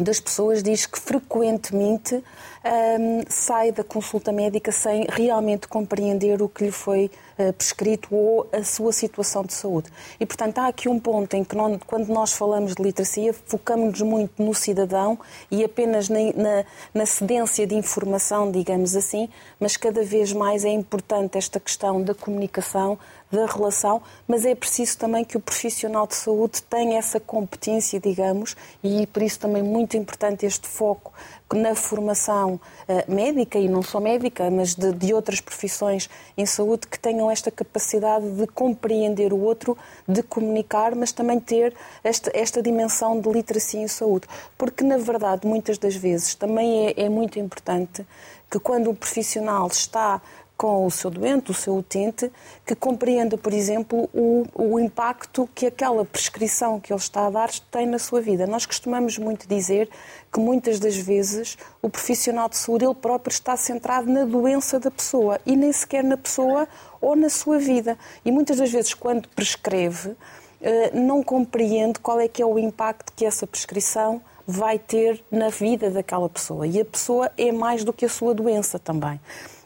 [0.00, 2.24] das pessoas diz que frequentemente
[2.64, 8.48] um, sai da consulta médica sem realmente compreender o que lhe foi uh, prescrito ou
[8.52, 9.90] a sua situação de saúde.
[10.18, 14.00] E, portanto, há aqui um ponto em que, não, quando nós falamos de literacia, focamos-nos
[14.02, 15.18] muito no cidadão
[15.50, 20.70] e apenas na, na, na cedência de informação, digamos assim, mas cada vez mais é
[20.70, 22.98] importante esta questão da comunicação,
[23.30, 28.54] da relação, mas é preciso também que o profissional de saúde tenha essa competência, digamos,
[28.84, 31.12] e por isso também muito importante este foco
[31.54, 32.54] na formação
[32.88, 37.30] uh, médica, e não só médica, mas de, de, outras profissões em saúde, que tenham
[37.30, 43.28] esta capacidade de compreender o outro, de comunicar, mas também ter esta, esta dimensão de
[43.30, 44.26] literacia em saúde.
[44.56, 48.06] Porque, na verdade, muitas das vezes também é, é muito importante
[48.50, 50.20] que quando o profissional está
[50.62, 52.30] com o seu doente, o seu utente,
[52.64, 57.50] que compreenda, por exemplo, o, o impacto que aquela prescrição que ele está a dar
[57.68, 58.46] tem na sua vida.
[58.46, 59.90] Nós costumamos muito dizer
[60.32, 64.88] que muitas das vezes o profissional de saúde ele próprio está centrado na doença da
[64.88, 66.68] pessoa e nem sequer na pessoa
[67.00, 67.98] ou na sua vida.
[68.24, 70.14] E muitas das vezes, quando prescreve,
[70.60, 75.48] eh, não compreende qual é que é o impacto que essa prescrição vai ter na
[75.48, 76.68] vida daquela pessoa.
[76.68, 79.20] E a pessoa é mais do que a sua doença também.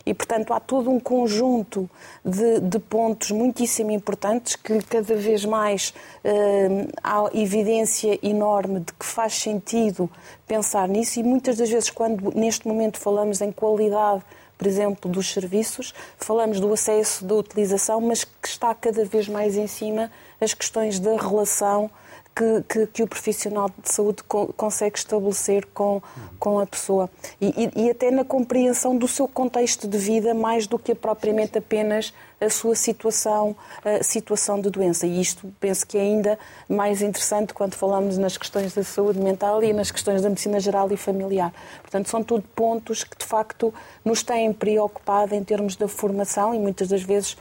[0.07, 1.90] E, portanto, há todo um conjunto
[2.25, 5.92] de, de pontos muitíssimo importantes que cada vez mais
[6.25, 10.09] uh, há evidência enorme de que faz sentido
[10.47, 11.19] pensar nisso.
[11.19, 14.23] E muitas das vezes, quando neste momento falamos em qualidade
[14.57, 19.55] por exemplo, dos serviços, falamos do acesso, da utilização, mas que está cada vez mais
[19.55, 21.90] em cima as questões da relação
[22.37, 26.03] que, que, que, o profissional de saúde co consegue estabelecer com,
[26.38, 27.09] com a pessoa.
[27.40, 31.57] E, e, e, até na compreensão do seu contexto de vida, mais do que propriamente
[31.57, 35.07] apenas a sua situação, a situação de doença.
[35.07, 39.64] E isto penso que é ainda mais interessante quando falamos nas questões da saúde mental
[39.64, 41.55] e nas questões da medicina geral e familiar.
[41.81, 43.72] Portanto, são tudo pontos que, de facto,
[44.05, 47.38] nos têm preocupado em termos da formação e muitas das vezes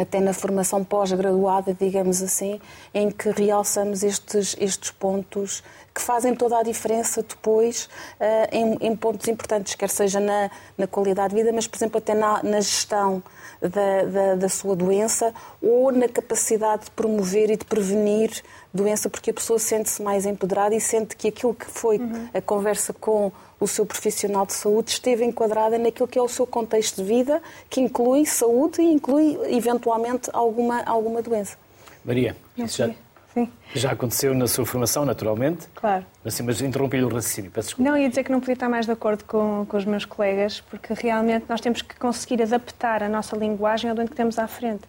[0.00, 2.60] até na formação pós-graduada, digamos assim,
[2.94, 5.60] em que realçamos estes, estes pontos
[5.92, 7.88] que fazem toda a diferença depois
[8.20, 11.98] uh, em, em, pontos importantes, quer seja na, na, qualidade de vida, mas, por exemplo,
[11.98, 13.20] até na, na gestão
[13.60, 18.30] da, da, da, sua doença ou na capacidade de promover e de prevenir
[18.72, 22.28] doença, porque a pessoa sente-se mais empoderada e sente que aquilo que foi uhum.
[22.32, 26.46] a conversa com o seu profissional de saúde esteve enquadrada naquilo que é o seu
[26.46, 31.56] contexto de vida, que inclui saúde e inclui, eventualmente, alguma, alguma doença.
[32.04, 32.90] Maria, isso já,
[33.34, 33.48] Sim.
[33.74, 35.66] já aconteceu na sua formação, naturalmente.
[35.74, 36.06] Claro.
[36.24, 37.90] Assim, mas interrompi-lhe o raciocínio, peço desculpa.
[37.90, 40.60] Não, ia dizer que não podia estar mais de acordo com, com os meus colegas,
[40.60, 44.46] porque realmente nós temos que conseguir adaptar a nossa linguagem ao doente que temos à
[44.46, 44.82] frente.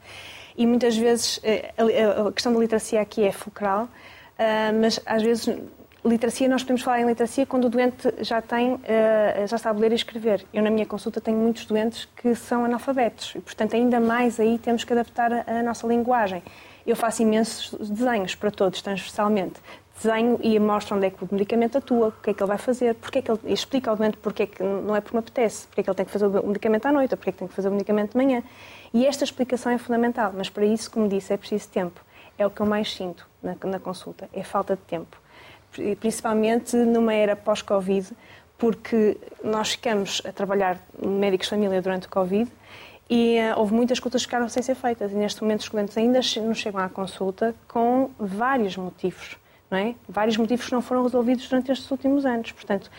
[0.56, 3.90] e muitas vezes eh, a questão da literacia aqui é fulcral,
[4.38, 5.50] ah, mas às vezes
[6.06, 8.80] literacia, nós podemos falar em literacia quando o doente já tem,
[9.48, 10.46] já sabe ler e escrever.
[10.54, 14.58] Eu, na minha consulta, tenho muitos doentes que são analfabetos e, portanto, ainda mais aí
[14.58, 16.42] temos que adaptar a nossa linguagem.
[16.88, 19.60] Eu faço imensos desenhos para todos, transversalmente.
[20.02, 22.58] Desenho e mostro onde é que o medicamento atua, o que é que ele vai
[22.58, 25.20] fazer, porque é que ele explica ao doente porque é que não é porque me
[25.20, 27.34] apetece, porque é que ele tem que fazer o medicamento à noite, ou porque é
[27.34, 28.42] que tem que fazer o medicamento de manhã.
[28.94, 32.00] E esta explicação é fundamental, mas para isso, como disse, é preciso tempo.
[32.38, 35.18] É o que eu mais sinto na, na consulta, é falta de tempo.
[36.00, 38.10] Principalmente numa era pós-Covid,
[38.58, 42.52] porque nós ficamos a trabalhar médicos de família durante o Covid
[43.10, 45.12] e uh, houve muitas consultas que ficaram sem ser feitas.
[45.12, 49.38] E neste momento os clientes ainda não chegam à consulta com vários motivos,
[49.72, 49.96] não é?
[50.08, 52.52] Vários motivos que não foram resolvidos durante estes últimos anos.
[52.52, 52.92] Portanto,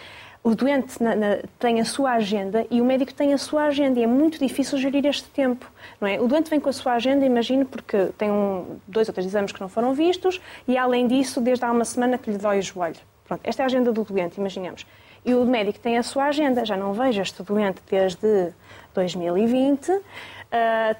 [0.42, 4.00] o doente na, na, tem a sua agenda e o médico tem a sua agenda
[4.00, 6.18] e é muito difícil gerir este tempo, não é?
[6.18, 9.53] O doente vem com a sua agenda, imagino, porque tem um, dois ou três exames
[9.53, 12.62] que não foram vistos e, além disso, desde há uma semana que lhe dói o
[12.62, 12.96] joelho.
[13.26, 14.87] Pronto, esta é a agenda do doente, imaginemos.
[15.24, 18.53] E o médico tem a sua agenda, já não vejo este doente desde
[18.94, 20.03] 2020, uh,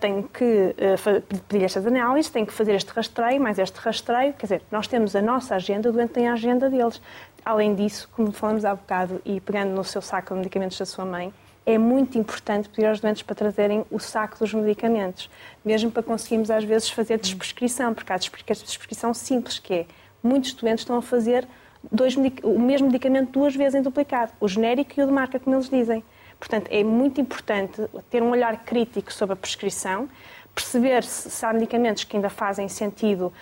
[0.00, 4.33] tenho que uh, pedir estas análises, tenho que fazer este rastreio, mais este rastreio.
[4.35, 7.00] Quer dizer, nós temos a nossa agenda, o doente tem a agenda deles.
[7.44, 11.05] Além disso, como falamos há bocado, e pegando no seu saco de medicamentos da sua
[11.05, 11.33] mãe,
[11.64, 15.31] é muito importante pedir aos doentes para trazerem o saco dos medicamentos,
[15.64, 19.87] mesmo para conseguirmos às vezes fazer desprescrição, porque há desprescrição simples, que é
[20.22, 21.46] muitos doentes estão a fazer
[21.90, 25.57] dois, o mesmo medicamento duas vezes em duplicado, o genérico e o de marca, como
[25.57, 26.03] eles dizem.
[26.38, 30.09] Portanto, é muito importante ter um olhar crítico sobre a prescrição,
[30.55, 33.33] perceber se, se há medicamentos que ainda fazem sentido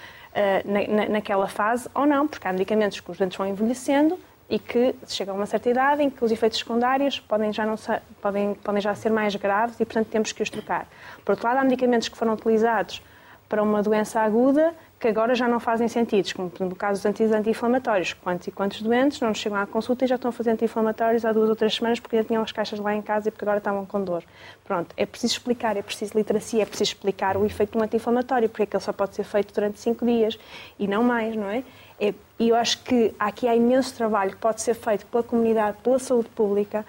[0.64, 4.58] na, na, naquela fase ou não, porque há medicamentos que os dentes vão envelhecendo e
[4.58, 8.02] que chegam a uma certa idade em que os efeitos secundários podem já, não ser,
[8.22, 10.86] podem, podem já ser mais graves e, portanto, temos que os trocar.
[11.24, 13.02] Por outro lado, há medicamentos que foram utilizados
[13.48, 18.14] para uma doença aguda que agora já não fazem sentido, como no caso dos anti-inflamatórios.
[18.14, 21.24] Quantos e quantos doentes não nos chegam à consulta e já estão a fazer anti-inflamatórios
[21.24, 23.44] há duas ou três semanas porque já tinham as caixas lá em casa e porque
[23.44, 24.24] agora estavam com dor.
[24.64, 28.48] Pronto, é preciso explicar, é preciso literacia, é preciso explicar o efeito de um anti-inflamatório,
[28.48, 30.36] porque é que ele só pode ser feito durante cinco dias
[30.78, 31.62] e não mais, não é?
[32.00, 35.76] é e eu acho que aqui há imenso trabalho que pode ser feito pela comunidade,
[35.82, 36.84] pela saúde pública,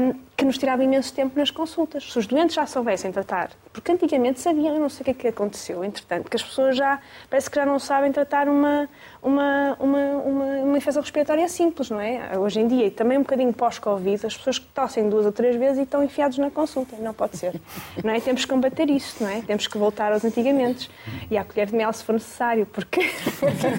[0.00, 2.10] um, que nos tirava imenso tempo nas consultas.
[2.10, 5.14] Se os doentes já soubessem tratar, porque antigamente sabiam, eu não sei o que é
[5.14, 6.98] que aconteceu, entretanto, que as pessoas já,
[7.28, 8.88] parece que já não sabem tratar uma,
[9.22, 12.38] uma, uma, uma, uma infecção respiratória simples, não é?
[12.38, 15.56] Hoje em dia, e também um bocadinho pós-Covid, as pessoas que tossem duas ou três
[15.56, 17.60] vezes e estão enfiados na consulta, não pode ser,
[18.02, 18.18] não é?
[18.18, 19.42] Temos que combater isso, não é?
[19.42, 20.88] Temos que voltar aos antigamentos
[21.30, 23.00] e à colher de mel se for necessário, porque...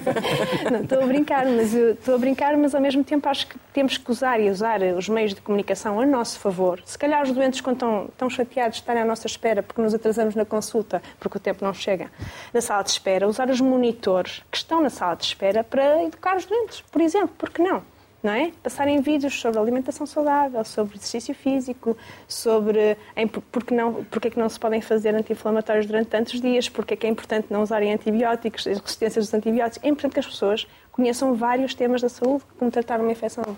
[0.70, 3.98] não, estou a brincar, mas estou a brincar, mas ao mesmo tempo acho que temos
[3.98, 6.51] que usar e usar os meios de comunicação a nosso favor.
[6.84, 9.94] Se calhar os doentes, quando estão, estão chateados de estarem à nossa espera porque nos
[9.94, 12.10] atrasamos na consulta, porque o tempo não chega,
[12.52, 16.36] na sala de espera, usar os monitores que estão na sala de espera para educar
[16.36, 17.82] os doentes, por exemplo, porque não?
[18.22, 18.52] Não é?
[18.62, 21.96] Passarem vídeos sobre alimentação saudável, sobre exercício físico,
[22.28, 26.68] sobre em, porque, não, porque é que não se podem fazer anti-inflamatórios durante tantos dias,
[26.68, 29.84] porque é que é importante não usarem antibióticos, as resistências dos antibióticos.
[29.84, 33.56] É importante que as pessoas conheçam vários temas da saúde, como tratar uma infecção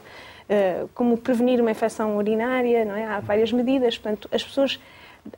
[0.94, 3.04] como prevenir uma infecção urinária, não é?
[3.04, 4.80] Há várias medidas, portanto, as pessoas,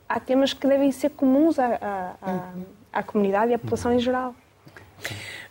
[0.07, 2.49] há temas que devem ser comuns à, à,
[2.91, 4.35] à comunidade e à população em geral.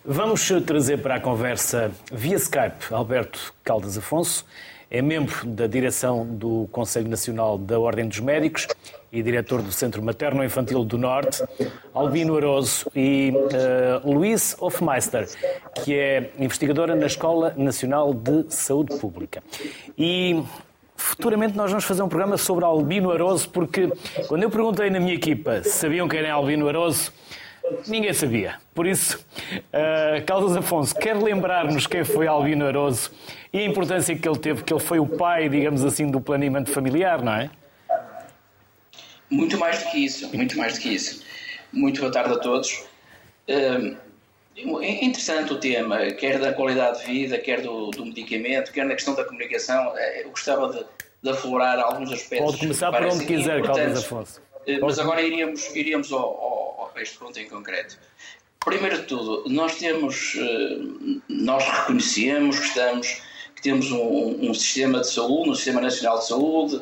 [0.03, 4.45] Vamos trazer para a conversa via Skype Alberto Caldas Afonso,
[4.89, 8.67] é membro da direção do Conselho Nacional da Ordem dos Médicos
[9.11, 11.43] e diretor do Centro Materno Infantil do Norte,
[11.93, 15.27] Albino Aroso e uh, Luís Hofmeister,
[15.83, 19.43] que é investigadora na Escola Nacional de Saúde Pública.
[19.97, 20.41] E
[20.95, 23.91] futuramente nós vamos fazer um programa sobre Albino Aroso, porque
[24.27, 27.11] quando eu perguntei na minha equipa se sabiam quem era Albino Aroso,
[27.87, 28.55] Ninguém sabia.
[28.73, 33.11] Por isso, uh, Caldas Afonso quer lembrar-nos quem foi Albino Aroso
[33.51, 36.71] e a importância que ele teve, que ele foi o pai, digamos assim, do planeamento
[36.71, 37.49] familiar, não é?
[39.29, 41.23] Muito mais do que isso, muito mais do que isso.
[41.71, 42.85] Muito boa tarde a todos.
[43.47, 48.95] É interessante o tema, quer da qualidade de vida, quer do, do medicamento, quer na
[48.95, 49.93] questão da comunicação.
[49.95, 50.85] Eh, eu gostava de,
[51.21, 52.51] de aflorar alguns aspectos.
[52.51, 54.41] Pode começar por onde quiser, Caldas Afonso.
[54.67, 57.97] Eh, mas agora iríamos, iríamos ao, ao, a este ponto em concreto.
[58.59, 60.37] Primeiro de tudo, nós temos,
[61.29, 63.21] nós reconhecemos que estamos,
[63.55, 66.81] que temos um, um sistema de saúde, um sistema nacional de saúde,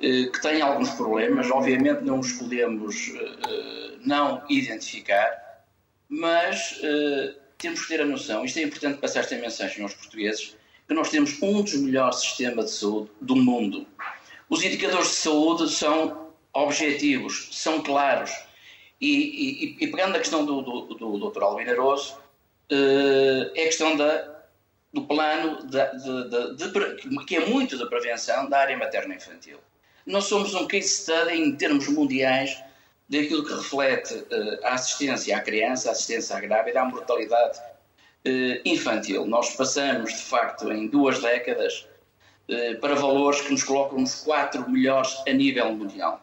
[0.00, 5.64] eh, que tem alguns problemas, obviamente não os podemos eh, não identificar,
[6.08, 10.56] mas eh, temos que ter a noção, isto é importante passar esta mensagem aos portugueses,
[10.86, 13.86] que nós temos um dos melhores sistemas de saúde do mundo.
[14.50, 16.23] Os indicadores de saúde são
[16.54, 18.30] objetivos, são claros
[19.00, 21.42] E, e, e pegando a questão do, do, do Dr.
[21.42, 22.14] Albinaroso,
[22.72, 24.34] uh, é a questão da,
[24.92, 29.58] do plano de, de, de, que é muito da prevenção da área materno-infantil.
[30.06, 32.62] Nós somos um case study em termos mundiais
[33.08, 38.60] daquilo que reflete uh, a assistência à criança, a assistência à grávida, a mortalidade uh,
[38.64, 39.26] infantil.
[39.26, 41.86] Nós passamos, de facto, em duas décadas
[42.48, 46.22] uh, para valores que nos colocam nos quatro melhores a nível mundial.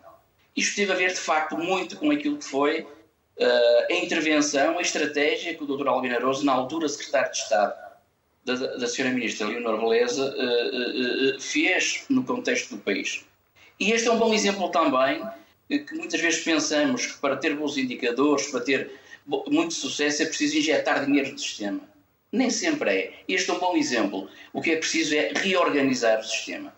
[0.56, 2.88] Isto teve a ver, de facto, muito com aquilo que foi
[3.90, 5.88] a intervenção, a estratégia que o Dr.
[5.88, 7.74] Albino Aroso, na altura secretário de Estado
[8.46, 9.10] da, da Sra.
[9.10, 10.36] Ministra Leonor Beleza,
[11.40, 13.26] fez no contexto do país.
[13.80, 15.24] E este é um bom exemplo também
[15.68, 18.92] que muitas vezes pensamos que para ter bons indicadores, para ter
[19.48, 21.82] muito sucesso, é preciso injetar dinheiro no sistema.
[22.32, 23.14] Nem sempre é.
[23.28, 24.30] Este é um bom exemplo.
[24.54, 26.74] O que é preciso é reorganizar o sistema.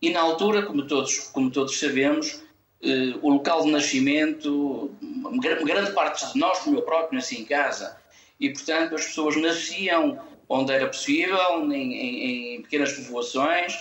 [0.00, 2.42] E na altura, como todos, como todos sabemos,
[2.82, 7.44] eh, o local de nascimento, uma grande parte de nós, como eu próprio, nasci em
[7.44, 7.96] casa.
[8.38, 13.78] E, portanto, as pessoas nasciam onde era possível, em, em, em pequenas povoações,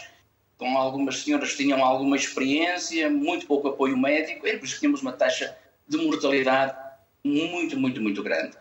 [0.58, 5.02] com algumas senhoras que tinham alguma experiência, muito pouco apoio médico, e por isso tínhamos
[5.02, 5.58] uma taxa
[5.88, 6.76] de mortalidade
[7.24, 8.56] muito, muito, muito grande.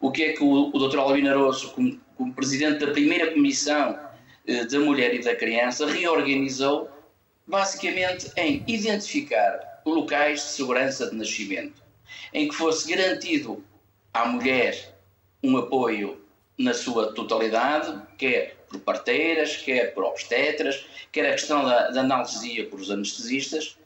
[0.00, 0.98] O que é que o, o Dr.
[0.98, 3.98] Albino Aroso, como, como, presidente da primeira comissão
[4.46, 6.90] eh, da mulher e da criança, reorganizou
[7.46, 11.82] basicamente em identificar locais de segurança de nascimento,
[12.32, 13.64] em que fosse garantido
[14.12, 14.94] à mulher
[15.42, 16.20] um apoio
[16.58, 22.66] na sua totalidade, quer por parteiras, quer por obstetras, quer a questão da, da analgesia
[22.66, 23.76] por os anestesistas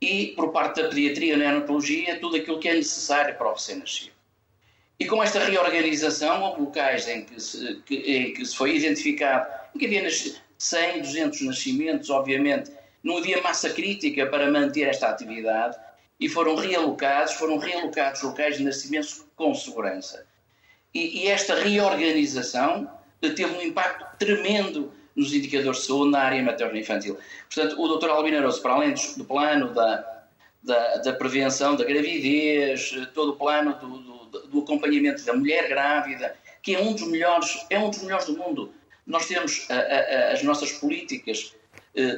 [0.00, 4.12] e por parte da pediatria e neonatologia, tudo aquilo que é necessário para o recém-nascido.
[4.98, 9.86] E com esta reorganização, locais em que se, que, em que se foi identificado que
[9.86, 10.08] havia
[10.58, 12.70] 100, 200 nascimentos, obviamente,
[13.02, 15.76] não havia massa crítica para manter esta atividade
[16.20, 20.24] e foram realocados, foram realocados locais de nascimentos com segurança.
[20.94, 22.88] E, e esta reorganização
[23.20, 27.18] teve um impacto tremendo nos indicadores de saúde na área materno-infantil.
[27.52, 28.10] Portanto, o Dr.
[28.10, 30.24] Albino Aroso, para além do plano da,
[30.62, 36.34] da, da, prevenção da gravidez, todo o plano do, do, do, acompanhamento da mulher grávida,
[36.62, 38.72] que é um dos melhores, é um dos melhores do mundo.
[39.06, 41.61] Nós temos a, a, as nossas políticas eh,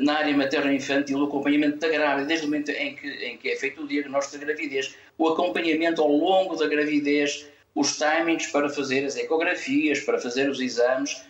[0.01, 3.57] na área materno-infantil, o acompanhamento da grávida, desde o momento em que, em que é
[3.57, 9.05] feito o diagnóstico da gravidez, o acompanhamento ao longo da gravidez, os timings para fazer
[9.05, 11.25] as ecografias, para fazer os exames,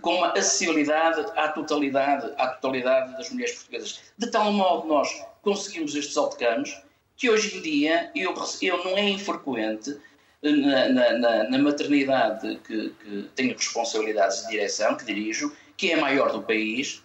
[0.00, 4.00] com uma acessibilidade à totalidade, à totalidade das mulheres portuguesas.
[4.16, 5.08] De tal modo nós
[5.42, 6.80] conseguimos estes outcomes
[7.16, 9.96] que hoje em dia eu, eu não é infrequente
[10.42, 16.00] na, na, na maternidade que, que, tenho responsabilidades de direção, que dirijo, que é a
[16.00, 17.02] maior do país,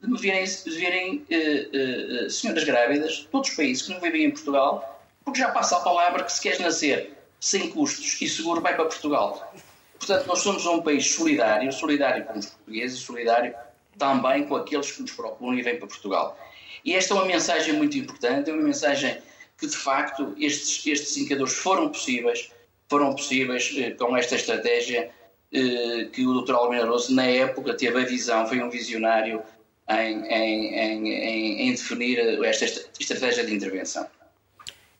[0.00, 4.00] de me virem, de virem uh, uh, senhoras grávidas de todos os países que não
[4.00, 8.28] vivem em Portugal, porque já passa a palavra que se queres nascer sem custos e
[8.28, 9.52] seguro, vai para Portugal.
[9.98, 13.54] Portanto, nós somos um país solidário, solidário com os portugueses solidário
[13.98, 16.38] também com aqueles que nos procuram e vêm para Portugal.
[16.84, 19.18] E esta é uma mensagem muito importante, é uma mensagem
[19.58, 22.50] que, de facto, estes, estes indicadores foram possíveis,
[22.88, 25.10] foram possíveis eh, com esta estratégia
[25.52, 26.54] eh, que o Dr.
[26.54, 29.42] Almeida Rosso, na época, teve a visão, foi um visionário
[29.88, 32.64] em, em, em, em definir esta
[33.00, 34.06] estratégia de intervenção.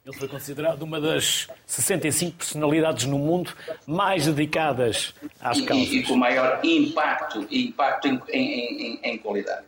[0.09, 3.55] Ele foi considerado uma das 65 personalidades no mundo
[3.87, 5.89] mais dedicadas às causas.
[5.89, 9.67] E, e com maior impacto, impacto em, em, em, qualidade.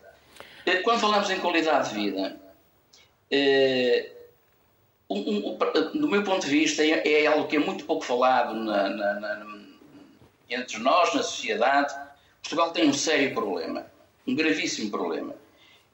[0.65, 2.41] Eh, quando falamos em qualidade de vida,
[3.31, 4.13] eh,
[5.11, 5.59] um, um,
[6.01, 9.21] do meu ponto de vista, é, é, algo que é muito pouco falado na, na,
[9.21, 9.47] na,
[10.49, 11.93] entre nós, na sociedade.
[12.41, 13.85] Portugal tem um sério problema,
[14.31, 15.35] um gravíssimo problema,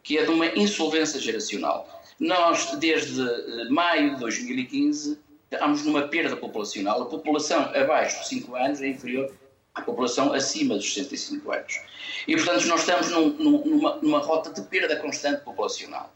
[0.03, 1.89] que é de uma insolvência geracional.
[2.21, 5.19] Nós, desde eh, maio de 2015,
[5.51, 7.03] estamos numa perda populacional.
[7.03, 9.33] A população abaixo de 5 anos é inferior
[9.75, 11.81] à população acima dos 65 anos.
[12.27, 13.29] E, portanto, nós estamos num,
[13.65, 16.13] numa, numa, rota de perda constante populacional.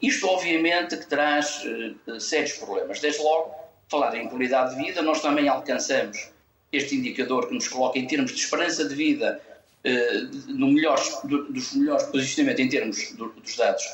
[0.00, 1.64] Isto, obviamente, que traz
[2.06, 3.00] uh, sérios problemas.
[3.00, 3.54] Desde logo,
[3.88, 6.30] falar em qualidade de vida, nós também alcançamos
[6.72, 9.42] este indicador que nos coloca em termos de esperança de vida
[9.84, 13.84] uh, no melhor, do, dos melhores posicionamentos em termos do, dos dados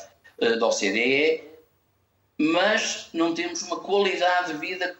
[0.41, 1.43] uh, da OCDE,
[2.37, 4.95] mas não temos uma qualidade de vida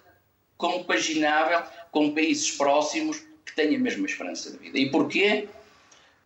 [0.57, 1.61] compaginável
[1.91, 4.77] com países próximos que têm a mesma esperança de vida.
[4.77, 5.47] E porquê?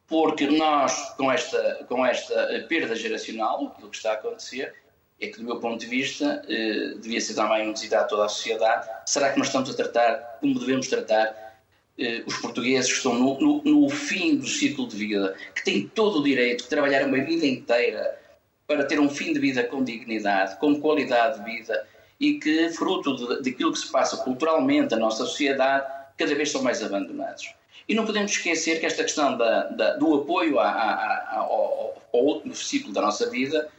[0.07, 4.73] Porque nós, com esta, com esta perda geracional, aquilo que está a acontecer,
[5.21, 8.25] é que, do meu ponto de vista, eh, devia ser também um desígnio a toda
[8.25, 8.89] a sociedade.
[9.05, 11.50] Será que nós estamos a tratar como devemos tratar
[11.97, 15.87] eh, os portugueses que estão no, no, no, fim do ciclo de vida, que têm
[15.87, 18.17] todo o direito de trabalhar uma vida inteira
[18.65, 21.87] para ter um fim de vida com dignidade, com qualidade de vida
[22.19, 25.85] e que, fruto daquilo que se passa culturalmente na nossa sociedade,
[26.17, 27.53] cada vez são mais abandonados.
[27.89, 32.93] E não podemos esquecer que esta questão da, da, do apoio ao, ao último ciclo
[32.93, 33.69] da nossa vida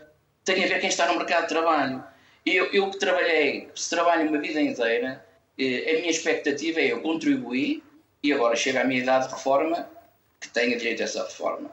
[0.45, 2.05] tem a ver quem está no mercado de trabalho.
[2.45, 5.25] Eu, eu que trabalhei, se trabalho uma vida inteira,
[5.59, 7.83] eh, a minha expectativa é eu contribuir
[8.23, 9.89] e agora chega a minha idade de reforma
[10.41, 11.71] que tenha direito a essa reforma.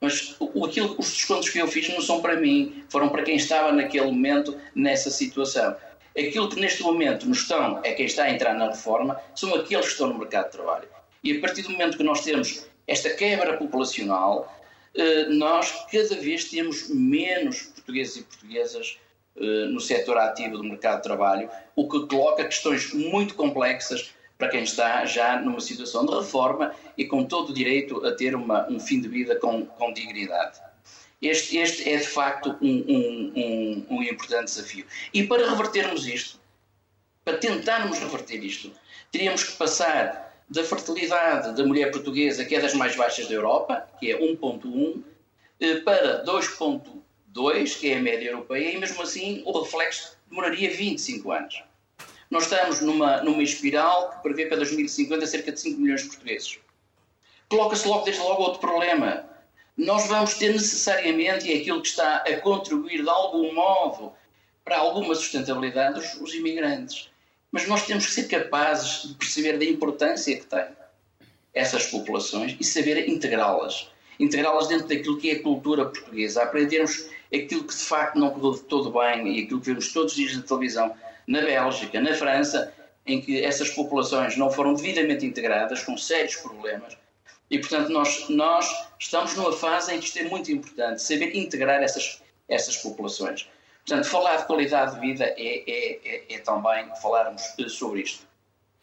[0.00, 3.36] Mas o, aquilo, os descontos que eu fiz não são para mim, foram para quem
[3.36, 5.76] estava naquele momento nessa situação.
[6.16, 9.86] Aquilo que neste momento nos estão, é quem está a entrar na reforma, são aqueles
[9.86, 10.88] que estão no mercado de trabalho.
[11.22, 14.52] E a partir do momento que nós temos esta quebra populacional,
[14.94, 18.98] eh, nós cada vez temos menos portugueses e portuguesas
[19.36, 24.48] eh, no setor ativo do mercado de trabalho, o que coloca questões muito complexas para
[24.48, 28.70] quem está já numa situação de reforma e com todo o direito a ter uma,
[28.70, 30.60] um fim de vida com, com dignidade.
[31.20, 34.86] Este, este, é de facto um, um, um, um, importante desafio.
[35.12, 36.40] E para revertermos isto,
[37.24, 38.70] para tentarmos reverter isto,
[39.10, 43.86] teríamos que passar da fertilidade da mulher portuguesa, que é das mais baixas da Europa,
[43.98, 45.02] que é 1,1,
[45.60, 51.32] eh, para 2,2, que é a média europeia, e mesmo assim o reflexo demoraria 25
[51.32, 51.67] anos.
[52.30, 56.58] Nós estamos numa, numa espiral que prevê para 2050 cerca de 5 milhões de portugueses.
[57.48, 59.24] Coloca-se logo, desde logo, outro problema.
[59.76, 64.12] Nós vamos ter necessariamente, e é aquilo que está a contribuir de algum modo
[64.64, 67.08] para alguma sustentabilidade, os, os imigrantes.
[67.50, 70.66] Mas nós temos que ser capazes de perceber da importância que têm
[71.54, 73.88] essas populações e saber integrá-las.
[74.20, 78.52] Integrá-las dentro daquilo que é a cultura portuguesa, aprendermos aquilo que de facto não correu
[78.52, 80.94] de todo bem e aquilo que vemos todos os dias na televisão,
[81.28, 82.72] na Bélgica, na França,
[83.06, 86.96] em que essas populações não foram devidamente integradas, com sérios problemas.
[87.50, 91.82] E, portanto, nós, nós estamos numa fase em que isto é muito importante, saber integrar
[91.82, 93.48] essas, essas populações.
[93.86, 98.26] Portanto, falar de qualidade de vida é, é, é, é também falarmos sobre isto.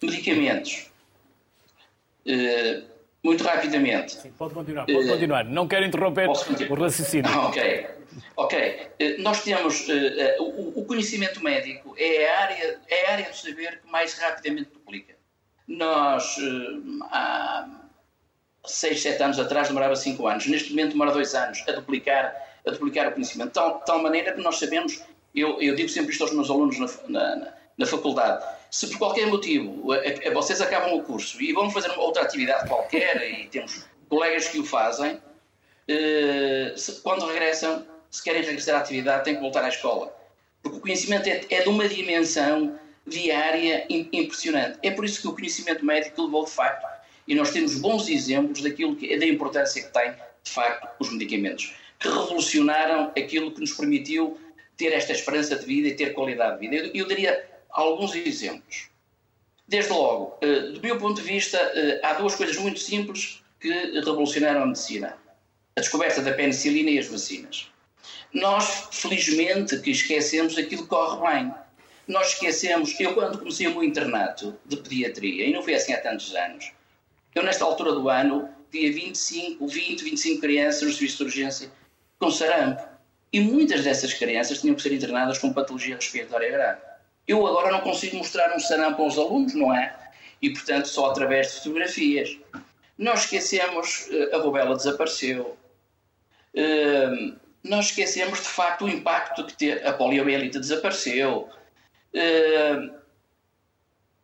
[0.02, 0.88] Medicamentos.
[2.26, 2.84] Uh,
[3.24, 4.14] muito rapidamente.
[4.14, 5.46] Sim, pode continuar, pode uh, continuar.
[5.46, 7.32] Não quero interromper o raciocínio.
[7.40, 7.95] Ok.
[8.36, 8.58] Ok,
[9.00, 13.36] eh, nós temos uh, uh, o, conhecimento médico é a área é a área do
[13.36, 15.16] saber que mais rapidamente duplica.
[15.68, 16.38] Nós
[17.12, 17.68] há
[18.66, 22.36] 6, 7 anos atrás demorava 5 anos, neste momento demora 2 anos a duplicar,
[22.66, 25.02] a duplicar o conhecimento, de tal, tal maneira que nós sabemos,
[25.34, 29.28] eu, eu digo sempre isto aos meus alunos na, na, na faculdade, se por qualquer
[29.28, 29.88] motivo
[30.34, 34.66] vocês acabam o curso e vão fazer outra atividade qualquer, e temos colegas que o
[34.66, 35.20] fazem,
[37.04, 37.86] quando regressam
[38.16, 40.16] se querem regressar à atividade, têm que voltar à escola.
[40.64, 44.80] Porque o conhecimento é, é de uma dimensão diária impressionante.
[44.82, 46.86] É por isso que o conhecimento médico levou de facto,
[47.28, 50.12] e nós temos bons exemplos daquilo que, da importância que tem,
[50.44, 54.40] de facto, os medicamentos, que revolucionaram aquilo que nos permitiu
[54.78, 56.88] ter esta esperança de vida e ter qualidade de vida.
[56.88, 58.90] Eu, eu daria alguns exemplos.
[59.68, 63.70] Desde logo, eh, do meu ponto de vista, eh, há duas coisas muito simples que
[63.70, 65.18] revolucionaram a medicina:
[65.76, 67.72] a descoberta da penicilina e as vacinas.
[68.36, 71.54] Nós, felizmente, que esquecemos aquilo que corre bem.
[72.06, 76.02] Nós esquecemos, eu quando comecei o meu internato de pediatria, e não foi assim há
[76.02, 76.74] tantos anos,
[77.34, 81.72] eu nesta altura do ano via 25, 20, 25 crianças no serviço de urgência
[82.20, 82.84] com sarampo.
[83.32, 86.82] E muitas dessas crianças tinham que ser internadas com patologia respiratória grave.
[87.26, 89.96] Eu agora não consigo mostrar um sarampo aos alunos, não é?
[90.42, 92.38] E, portanto, só através de fotografias.
[92.98, 95.58] Nós esquecemos, eh, a rubela desapareceu,
[96.54, 101.50] uh, nós esquecemos de facto o impacto que ter, a poliomielite desapareceu.
[102.14, 102.96] Uh,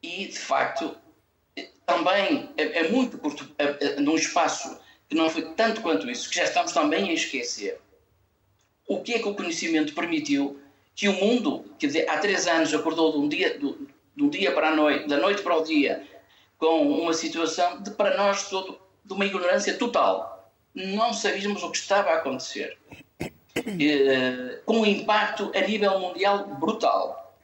[0.01, 0.95] e de facto
[1.85, 4.79] também é, é muito curto, é, é, num espaço
[5.09, 7.79] que não foi tanto quanto isso, que já estamos também a esquecer.
[8.87, 10.59] O que é que o conhecimento permitiu
[10.95, 14.69] que o mundo, dizer, há três anos acordou de um dia, do, do dia para
[14.69, 16.07] a noite, da noite para o dia,
[16.57, 20.49] com uma situação de, para nós todo, de uma ignorância total.
[20.73, 22.77] Não sabíamos o que estava a acontecer.
[23.55, 27.35] Eh, com um impacto a nível mundial brutal.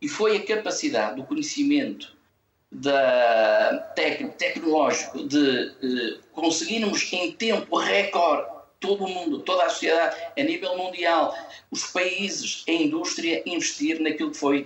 [0.00, 2.16] E foi a capacidade do conhecimento
[2.72, 8.48] da tec tecnológico de eh, conseguirmos em tempo recorde
[8.78, 11.36] todo o mundo, toda a sociedade, a nível mundial,
[11.70, 14.62] os países, a indústria, investir naquilo que foi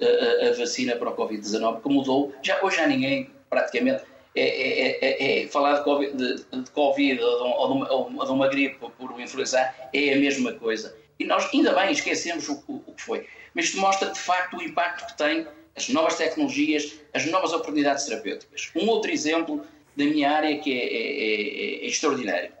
[0.00, 2.32] uh, a vacina para o Covid-19, que mudou.
[2.40, 4.04] Já, hoje já ninguém, praticamente,
[4.38, 8.24] é, é, é, é, falar de Covid, de, de COVID ou, de, ou, uma, ou,
[8.24, 9.60] de uma, gripe por influenza
[9.92, 10.96] é a mesma coisa.
[11.18, 13.26] E nós ainda bem esquecemos o, o, o, que foi.
[13.54, 18.04] Mas isto mostra de facto o impacto que tem as novas tecnologias, as novas oportunidades
[18.04, 18.70] terapêuticas.
[18.74, 19.64] Um outro exemplo
[19.96, 22.52] da minha área que é, é, é, é extraordinário.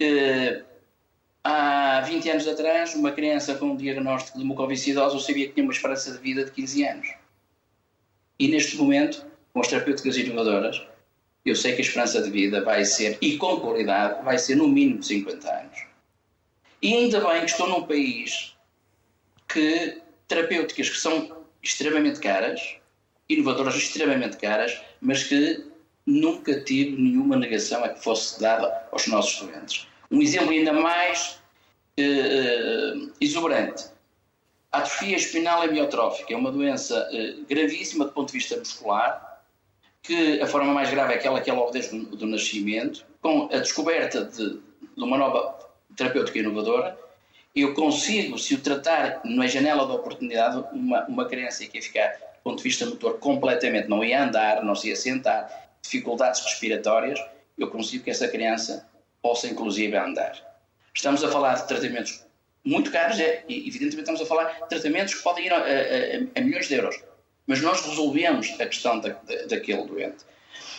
[0.00, 0.64] Uh,
[1.44, 5.64] há 20 anos atrás, uma criança com um diagnóstico de mucoviscidose eu sabia que tinha
[5.64, 7.08] uma esperança de vida de 15 anos.
[8.38, 10.86] E neste momento, com as terapêuticas inovadoras,
[11.46, 14.66] eu sei que a esperança de vida vai ser, e com qualidade, vai ser no
[14.66, 15.78] mínimo 50 anos.
[16.82, 18.56] E ainda bem que estou num país
[19.48, 22.76] que terapêuticas que são extremamente caras,
[23.28, 25.64] inovadoras extremamente caras, mas que
[26.04, 29.86] nunca tive nenhuma negação a que fosse dada aos nossos doentes.
[30.10, 31.40] Um exemplo ainda mais
[31.98, 33.86] uh, exuberante.
[34.72, 39.35] A atrofia espinal amiotrófica é uma doença uh, gravíssima do ponto de vista muscular,
[40.06, 43.48] que a forma mais grave é aquela que é logo desde o do nascimento, com
[43.52, 45.58] a descoberta de, de uma nova
[45.96, 46.96] terapêutica inovadora,
[47.54, 52.08] eu consigo, se o tratar na janela da oportunidade, uma, uma criança que ia ficar,
[52.08, 55.48] do ponto de vista motor, completamente, não ia andar, não se ia sentar,
[55.82, 57.18] dificuldades respiratórias,
[57.56, 58.86] eu consigo que essa criança
[59.22, 60.36] possa, inclusive, andar.
[60.94, 62.24] Estamos a falar de tratamentos
[62.62, 66.40] muito caros, é, e evidentemente estamos a falar de tratamentos que podem ir a, a,
[66.40, 66.96] a milhões de euros,
[67.46, 70.24] mas nós resolvemos a questão da, da, daquele doente.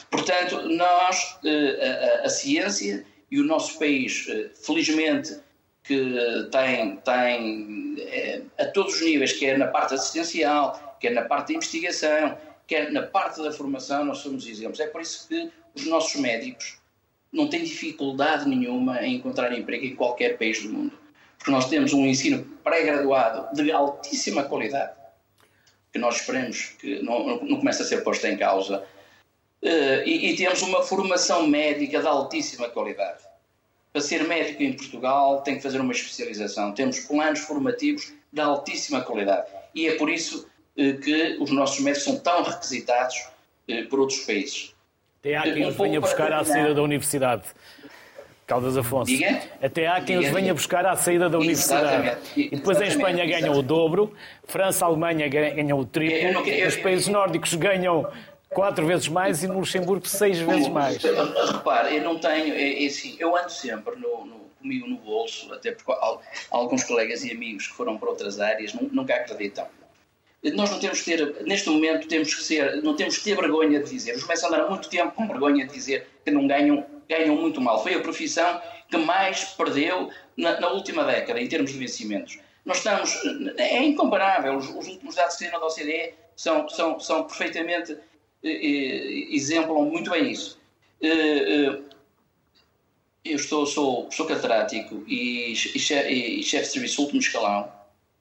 [0.09, 5.39] Portanto, nós, eh, a, a ciência e o nosso país, eh, felizmente,
[5.87, 11.53] que tem, tem é, a todos os níveis, quer na parte assistencial, quer na parte
[11.53, 12.37] da investigação,
[12.67, 14.81] quer na parte da formação, nós somos exemplos.
[14.81, 16.77] É por isso que os nossos médicos
[17.31, 20.99] não têm dificuldade nenhuma em encontrar emprego em qualquer país do mundo.
[21.37, 24.91] Porque nós temos um ensino pré-graduado de altíssima qualidade,
[25.97, 28.83] que nós esperemos que não, não comece a ser posto em causa,
[29.61, 33.27] eh, e, e temos uma formação médica de altíssima qualidade
[33.97, 36.71] para ser médico em Portugal tem que fazer uma especialização.
[36.71, 39.47] Temos planos formativos de altíssima qualidade.
[39.73, 43.27] E é por isso eh, que os nossos médicos são tão requisitados
[43.67, 44.75] eh, por outros países.
[45.19, 47.43] Até há quem os venha buscar à saída da universidade.
[48.47, 49.11] Caldas Afonso.
[49.11, 49.41] Diga?
[49.61, 51.85] Até há quem diga, os venha buscar à saída da universidade.
[51.85, 52.49] Exatamente.
[52.53, 54.13] E depois em Espanha ganham o dobro,
[54.45, 58.09] França, Alemanha ganham o triplo, os países nórdicos ganham
[58.49, 60.97] quatro vezes mais e no Luxemburgo seis vezes mais.
[61.03, 65.53] Repare, eu não tenho, é, é assim, eu ando sempre no, no, comigo no bolso,
[65.53, 65.93] até porque
[66.49, 69.65] alguns colegas e amigos que foram para outras áreas nunca acreditam.
[70.53, 73.81] Nós não temos que ter, neste momento, temos que ser, não temos que ter vergonha
[73.81, 74.15] de dizer.
[74.15, 77.81] Os médicos andaram muito tempo com vergonha de dizer que não ganham, ganham muito mal.
[77.81, 82.39] Foi a profissão que mais perdeu na, na última década, em termos de vencimentos.
[82.65, 83.15] Nós estamos,
[83.57, 87.97] é incomparável, os, os últimos dados que saíram da OCDE são, são, são perfeitamente
[88.43, 90.59] exemplam muito bem isso.
[91.01, 97.71] Eu estou, sou, sou catedrático e, e chefe de serviço último escalão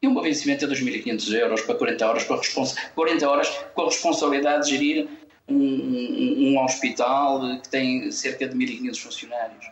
[0.02, 2.40] e o meu vencimento é 2.500 euros para 40 horas, para
[2.94, 5.08] 40 horas com a responsabilidade de gerir
[5.48, 9.66] um, um, hospital que tem cerca de 1.500 funcionários.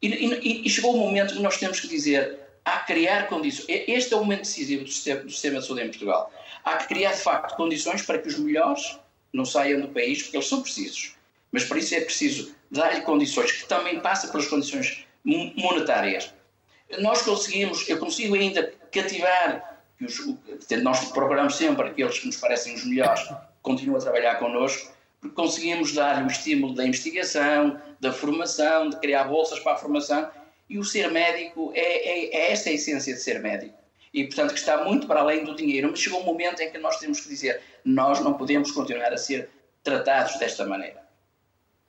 [0.00, 3.66] E, e, e, chegou o momento que nós temos que dizer há que criar condições.
[3.68, 6.32] Este é o momento decisivo do sistema, do sistema de saúde em Portugal.
[6.64, 8.98] Há que criar, de facto, condições para que os melhores
[9.32, 11.14] não saiam do país, porque eles são precisos.
[11.50, 16.32] Mas para isso é preciso dar-lhe condições, que também passa pelas condições monetárias.
[16.98, 20.20] Nós conseguimos, eu consigo ainda cativar, os,
[20.82, 23.28] nós procuramos sempre aqueles que nos parecem os melhores,
[23.64, 29.24] continuam a trabalhar connosco, porque conseguimos dar-lhe o estímulo da investigação, da formação, de criar
[29.24, 30.30] bolsas para a formação,
[30.70, 33.84] e o ser médico é, é, é esta a essência de ser médico
[34.14, 35.90] e, portanto, que está muito para além do dinheiro.
[35.90, 39.16] Mas chegou um momento em que nós temos que dizer: nós não podemos continuar a
[39.16, 39.50] ser
[39.82, 41.02] tratados desta maneira.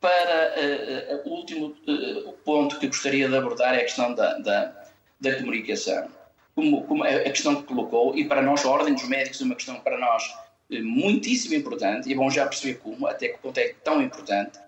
[0.02, 4.40] Para uh, uh, o último uh, ponto que gostaria de abordar é a questão da,
[4.40, 4.86] da,
[5.20, 6.10] da comunicação.
[6.56, 9.56] Como, como, a questão que colocou, e para nós, a Ordem dos Médicos é uma
[9.56, 10.24] questão para nós
[10.70, 14.60] muitíssimo importante, e é bom já perceber como, até que ponto é tão importante,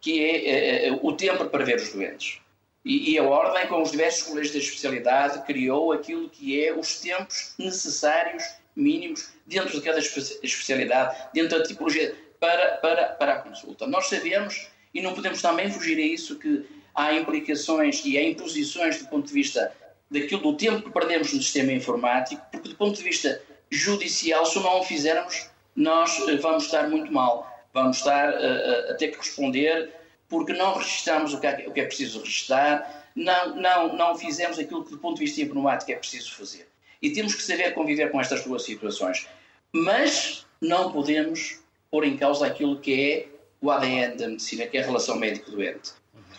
[0.00, 2.40] que é o tempo para ver os doentes.
[2.84, 6.98] E, e, a Ordem, com os diversos colégios de especialidade, criou aquilo que é os
[6.98, 8.42] tempos necessários,
[8.74, 13.86] mínimos, dentro de cada especialidade, dentro da tipologia, para, para, para a consulta.
[13.86, 18.98] Nós sabemos, e não podemos também fugir a isso, que há implicações e há imposições
[18.98, 19.72] do ponto de vista
[20.10, 23.40] daquilo do tempo que perdemos no sistema informático, porque do ponto de vista
[23.72, 27.48] judicial, se não o fizermos, nós eh, vamos estar muito mal.
[27.72, 29.90] Vamos estar a, eh, a, a ter que responder
[30.28, 34.58] porque não registramos o que é, o que é preciso registrar, não, não, não fizemos
[34.58, 36.66] aquilo que, do ponto de vista informático, é preciso fazer.
[37.02, 39.26] E temos que saber conviver com estas duas situações.
[39.72, 41.60] Mas não podemos
[41.90, 43.28] pôr em causa aquilo que é
[43.60, 45.92] o ADN da medicina, que é a relação médico-doente.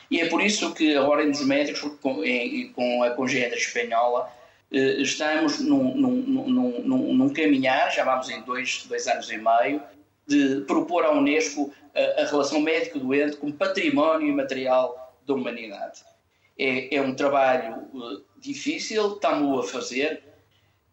[0.10, 2.22] E é por isso que a Ordem dos Médicos, com,
[2.74, 4.43] com a Congênera Espanhola, eh,
[4.74, 9.82] estamos num, num, num, num, caminhar, já vamos em dois, dois anos e meio,
[10.28, 16.02] de propor à Unesco a, a relação médico-doente como património imaterial da humanidade.
[16.58, 20.24] É, é um trabalho uh, difícil, estamos a fazer,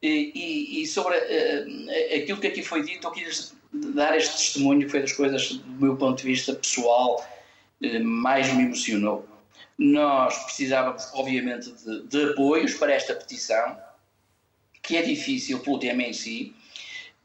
[0.03, 4.81] e, e, e sobre uh, aquilo que aqui foi dito, eu quis dar este testemunho,
[4.81, 7.27] que foi das coisas, do meu ponto de vista pessoal,
[7.83, 9.27] uh, mais me emocionou.
[9.83, 13.79] Nós precisávamos, obviamente, de, de apoios para esta petição,
[14.83, 16.55] que é difícil pelo tema em si,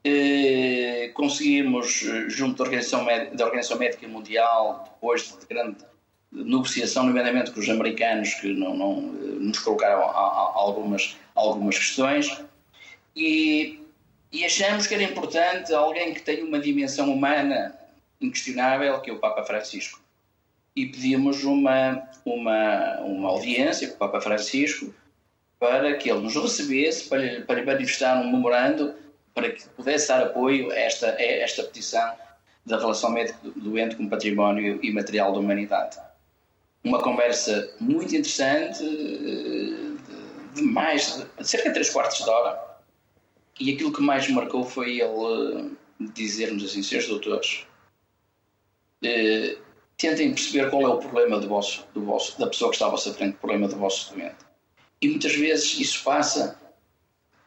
[0.06, 5.84] eh, conseguimos, eh, junto da Organização, Médica, da Organização Médica Mundial, depois de grande
[6.32, 12.42] negociação, nomeadamente com os americanos, que não, não eh, nos colocaram algumas, algumas questões,
[13.14, 13.82] e,
[14.32, 17.78] e achamos que era importante alguém que tenha uma dimensão humana
[18.22, 20.05] inquestionável, que é o Papa Francisco.
[20.76, 24.94] E pedimos uma, uma, uma audiência com o Papa Francisco
[25.60, 28.94] para que ele nos recebesse, para, para manifestar um memorando
[29.34, 32.14] para que pudesse dar apoio a esta, a esta petição
[32.66, 35.98] da relação médico-doente com património imaterial da humanidade.
[36.84, 38.84] Uma conversa muito interessante,
[40.54, 42.60] de mais de cerca de três quartos de hora,
[43.60, 47.66] e aquilo que mais me marcou foi ele dizer-nos assim, senhores doutores,
[49.04, 49.58] eh,
[49.98, 52.90] tentem perceber qual é o problema do vosso, do vosso, da pessoa que está à
[52.90, 54.36] vossa frente, o problema do vosso doente.
[55.02, 56.60] E muitas vezes isso passa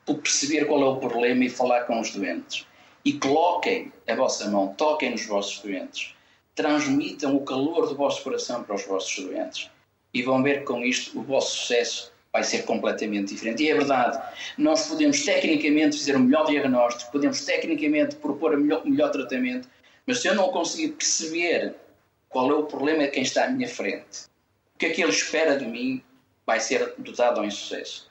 [0.07, 2.66] por perceber qual é o problema e falar com os doentes.
[3.05, 6.14] E coloquem a vossa mão, toquem nos vossos doentes,
[6.55, 9.70] transmitam o calor do vosso coração para os vossos doentes.
[10.12, 13.62] E vão ver que com isto o vosso sucesso vai ser completamente diferente.
[13.62, 14.18] E é verdade,
[14.57, 19.68] nós podemos tecnicamente fazer o melhor diagnóstico, podemos tecnicamente propor o melhor, melhor tratamento,
[20.07, 21.74] mas se eu não conseguir perceber
[22.29, 24.26] qual é o problema de quem está à minha frente,
[24.74, 26.03] o que é que ele espera de mim,
[26.47, 28.09] vai ser dotado ao insucesso.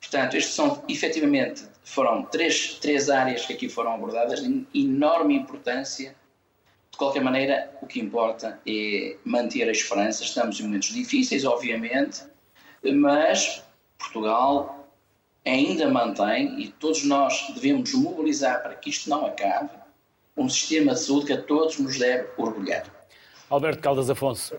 [0.00, 6.14] Portanto, estes são, efetivamente, foram três, três áreas que aqui foram abordadas de enorme importância.
[6.90, 10.22] De qualquer maneira, o que importa é manter a esperança.
[10.22, 12.22] Estamos em momentos difíceis, obviamente,
[12.82, 13.62] mas
[13.98, 14.88] Portugal
[15.44, 19.70] ainda mantém, e todos nós devemos mobilizar para que isto não acabe,
[20.36, 22.97] um sistema de saúde que a todos nos deve orgulhar.
[23.50, 24.54] Alberto Caldas Afonso,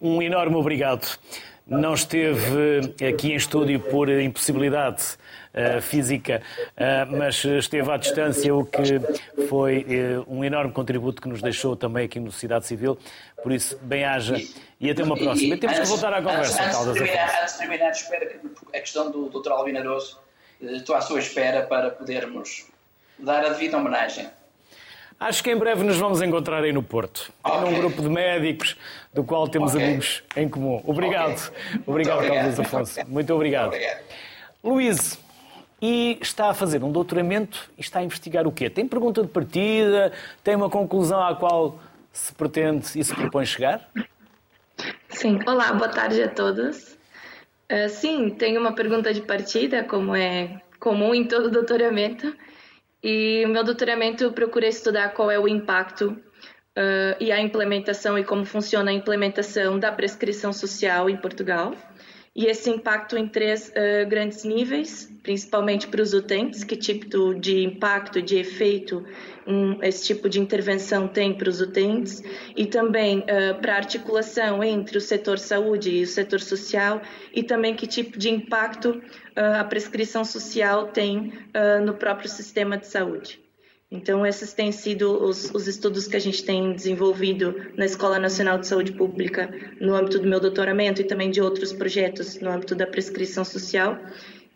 [0.00, 1.18] um enorme obrigado
[1.66, 5.02] não esteve aqui em estúdio por impossibilidade
[5.52, 6.40] uh, física,
[6.76, 9.00] uh, mas esteve à distância, o que
[9.48, 12.96] foi uh, um enorme contributo que nos deixou também aqui no Sociedade Civil.
[13.42, 14.36] Por isso, bem-haja
[14.80, 15.56] e até uma próxima.
[15.56, 16.96] E, temos que voltar à conversa, antes, Caldas.
[16.96, 19.50] Antes de terminar, antes de terminar espero que a questão do Dr.
[19.50, 20.20] Albino Aroso,
[20.60, 22.66] estou à sua espera para podermos
[23.18, 24.28] dar a devida homenagem.
[25.18, 27.32] Acho que em breve nos vamos encontrar aí no Porto.
[27.42, 27.60] Okay.
[27.60, 28.76] Num grupo de médicos
[29.14, 29.86] do qual temos okay.
[29.86, 30.82] amigos em comum.
[30.84, 31.48] Obrigado.
[31.48, 31.80] Okay.
[31.86, 33.00] Obrigado, Carlos Afonso.
[33.08, 33.68] Muito obrigado.
[33.68, 34.00] obrigado.
[34.62, 35.18] Luís,
[35.80, 38.68] e está a fazer um doutoramento e está a investigar o quê?
[38.68, 40.12] Tem pergunta de partida?
[40.44, 41.78] Tem uma conclusão à qual
[42.12, 43.88] se pretende e se propõe chegar?
[45.08, 45.38] Sim.
[45.46, 46.96] Olá, boa tarde a todos.
[47.70, 52.34] Uh, sim, tenho uma pergunta de partida, como é comum em todo doutoramento.
[53.08, 58.24] E o meu doutoramento procura estudar qual é o impacto uh, e a implementação e
[58.24, 61.72] como funciona a implementação da prescrição social em Portugal.
[62.36, 67.64] E esse impacto em três uh, grandes níveis, principalmente para os utentes, que tipo de
[67.64, 69.02] impacto, de efeito
[69.46, 72.22] um, esse tipo de intervenção tem para os utentes,
[72.54, 77.00] e também uh, para a articulação entre o setor saúde e o setor social,
[77.32, 81.32] e também que tipo de impacto uh, a prescrição social tem
[81.86, 83.45] no próprio sistema de saúde.
[83.90, 88.58] Então, esses têm sido os, os, estudos que a gente tem desenvolvido na Escola Nacional
[88.58, 89.48] de Saúde Pública
[89.80, 93.96] no âmbito do meu doutoramento e também de outros projetos no âmbito da prescrição social.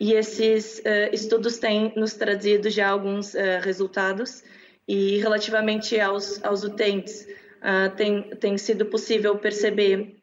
[0.01, 4.43] E esses uh, estudos têm nos trazido já alguns uh, resultados.
[4.89, 7.29] E relativamente aos, aos utentes,
[7.59, 10.20] uh, tem, tem sido possível perceber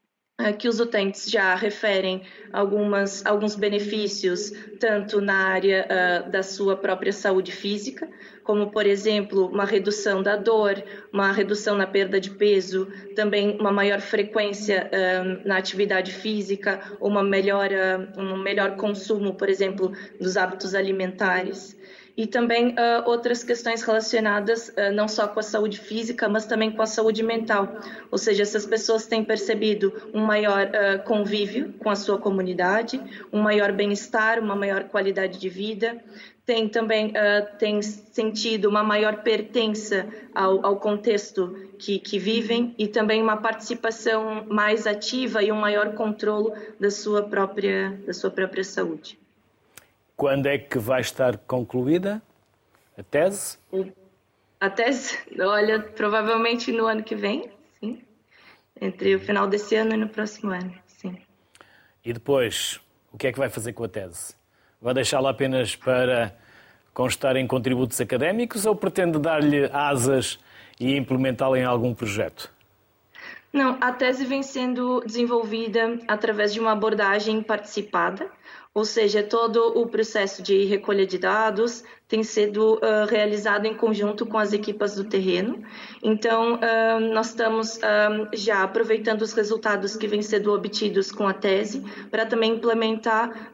[0.60, 2.22] que os utentes já referem
[2.54, 8.08] algumas, alguns benefícios, tanto na área uh, da sua própria saúde física,
[8.44, 10.82] como, por exemplo, uma redução da dor,
[11.12, 17.24] uma redução na perda de peso, também uma maior frequência uh, na atividade física, uma
[17.24, 21.77] melhora, um melhor consumo, por exemplo, dos hábitos alimentares
[22.18, 26.72] e também uh, outras questões relacionadas uh, não só com a saúde física, mas também
[26.72, 27.78] com a saúde mental.
[28.10, 33.00] Ou seja, essas pessoas têm percebido um maior uh, convívio com a sua comunidade,
[33.32, 36.04] um maior bem-estar, uma maior qualidade de vida,
[36.44, 37.14] tem também
[37.60, 44.46] tem sentido uma maior pertença ao, ao contexto que, que, vivem e também uma participação
[44.48, 49.20] mais ativa e um maior controle da sua própria, da sua própria saúde.
[50.18, 52.20] Quando é que vai estar concluída
[52.98, 53.60] a tese?
[54.60, 58.02] A tese, olha, provavelmente no ano que vem, sim.
[58.82, 61.16] Entre o final desse ano e no próximo ano, sim.
[62.04, 62.82] E depois,
[63.14, 64.36] o que é que vai fazer com a tese?
[64.82, 66.36] Vai deixá-la apenas para
[66.96, 70.40] constar em contributos académicos ou pretende dar-lhe asas
[70.80, 72.52] e implementá-la em algum projeto?
[73.54, 78.32] Não, a tese vem sendo desenvolvida através de uma abordagem participada,
[78.78, 84.26] ou seja, todo o processo de recolha de dados, tem sido uh, realizado em conjunto
[84.26, 85.62] com as equipas do terreno.
[86.02, 91.34] Então, uh, nós estamos uh, já aproveitando os resultados que vêm sendo obtidos com a
[91.34, 93.52] tese para também implementar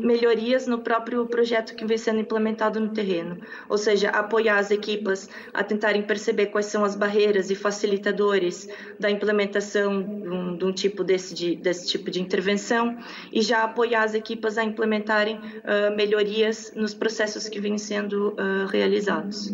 [0.00, 3.38] melhorias no próprio projeto que vem sendo implementado no terreno.
[3.68, 8.68] Ou seja, apoiar as equipas a tentarem perceber quais são as barreiras e facilitadores
[8.98, 12.96] da implementação de um, de um tipo desse, de, desse tipo de intervenção
[13.32, 15.40] e já apoiar as equipas a implementarem
[15.94, 19.52] melhorias nos processos que vêm sendo uh, realizados.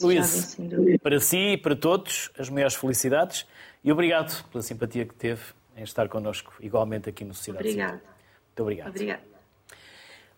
[0.00, 0.98] Luís, sendo...
[1.00, 3.46] para si e para todos, as maiores felicidades
[3.82, 5.42] e obrigado pela simpatia que teve
[5.76, 7.92] em estar connosco, igualmente aqui no Sociedade Obrigado.
[7.92, 8.88] Muito obrigado.
[8.88, 9.20] Obrigado.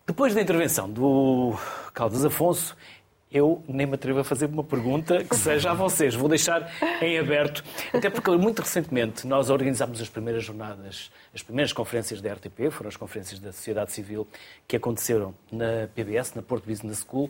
[0.05, 1.53] Depois da intervenção do
[1.93, 2.75] Caldas Afonso,
[3.31, 6.15] eu nem me atrevo a fazer uma pergunta que seja a vocês.
[6.15, 6.71] Vou deixar
[7.01, 7.63] em aberto,
[7.93, 12.87] até porque muito recentemente nós organizámos as primeiras jornadas, as primeiras conferências da RTP, foram
[12.87, 14.27] as conferências da sociedade civil
[14.67, 17.29] que aconteceram na PBS, na Porto Business School.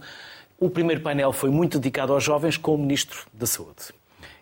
[0.60, 3.93] O primeiro painel foi muito dedicado aos jovens com o Ministro da Saúde.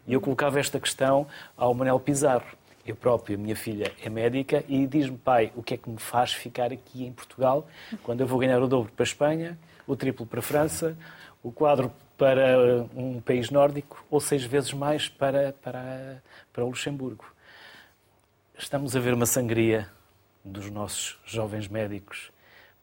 [0.07, 1.25] E eu colocava esta questão
[1.57, 2.45] ao Manel Pizarro.
[2.85, 6.31] Eu próprio, minha filha é médica e diz-me, pai, o que é que me faz
[6.33, 7.67] ficar aqui em Portugal
[8.03, 10.95] quando eu vou ganhar o dobro para a Espanha, o triplo para a França,
[11.45, 17.23] o quadro para um país nórdico ou seis vezes mais para, para, para o Luxemburgo.
[18.57, 19.87] Estamos a ver uma sangria
[20.43, 22.31] dos nossos jovens médicos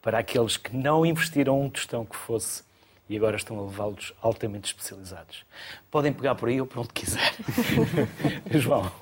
[0.01, 2.63] para aqueles que não investiram um tostão que fosse
[3.09, 5.45] e agora estão a levá-los altamente especializados.
[5.91, 7.35] Podem pegar por aí ou por onde quiser.
[8.55, 8.93] João.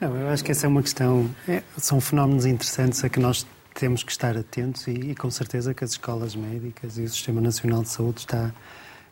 [0.00, 3.46] Não, eu acho que essa é uma questão, é, são fenómenos interessantes a que nós
[3.74, 7.40] temos que estar atentos e, e, com certeza que as escolas médicas e o Sistema
[7.40, 8.52] Nacional de Saúde está,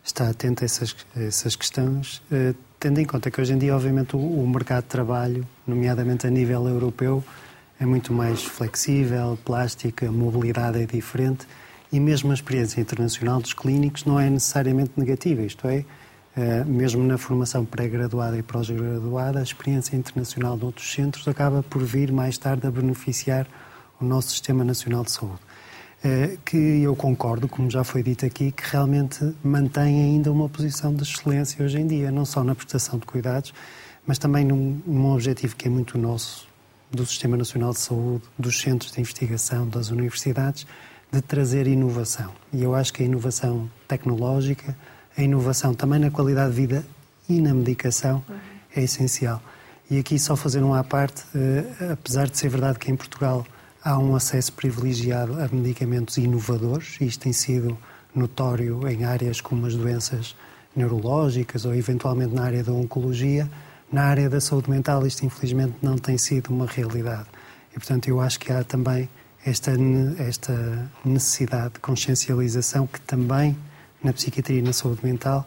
[0.04, 3.74] está atento a essas, a essas questões, eh, tendo em conta que hoje em dia,
[3.74, 7.22] obviamente, o, o, mercado de trabalho, nomeadamente a nível europeu,
[7.78, 11.46] é muito mais flexível, plástico, a mobilidade é diferente
[11.92, 15.84] e mesmo a experiência internacional dos clínicos não é necessariamente negativa, isto é,
[16.36, 21.82] eh, mesmo na formação pré-graduada e pós-graduada, a experiência internacional de outros centros acaba por
[21.82, 23.46] vir mais tarde a beneficiar
[24.00, 25.40] o nosso Sistema Nacional de Saúde.
[26.02, 30.94] Eh, que eu concordo, como já foi dito aqui, que realmente mantém ainda uma posição
[30.94, 33.52] de excelência hoje em dia, não só na prestação de cuidados,
[34.06, 36.48] mas também num, num objetivo que é muito nosso,
[36.90, 40.66] do Sistema Nacional de Saúde, dos centros de investigação, das universidades,
[41.12, 42.32] de trazer inovação.
[42.50, 44.74] E eu acho que a inovação tecnológica,
[45.16, 46.86] a inovação também na qualidade de vida
[47.28, 48.24] e na medicação
[48.74, 49.42] é essencial.
[49.90, 53.44] E aqui só fazer um à parte, eh, apesar de ser verdade que em Portugal
[53.82, 57.76] há um acesso privilegiado a medicamentos inovadores, e isto tem sido
[58.14, 60.36] notório em áreas como as doenças
[60.74, 63.50] neurológicas ou eventualmente na área da oncologia.
[63.90, 67.26] Na área da saúde mental, isto infelizmente não tem sido uma realidade.
[67.72, 69.08] E, portanto, eu acho que há também
[69.44, 69.72] esta,
[70.18, 73.56] esta necessidade de consciencialização que também
[74.02, 75.46] na psiquiatria e na saúde mental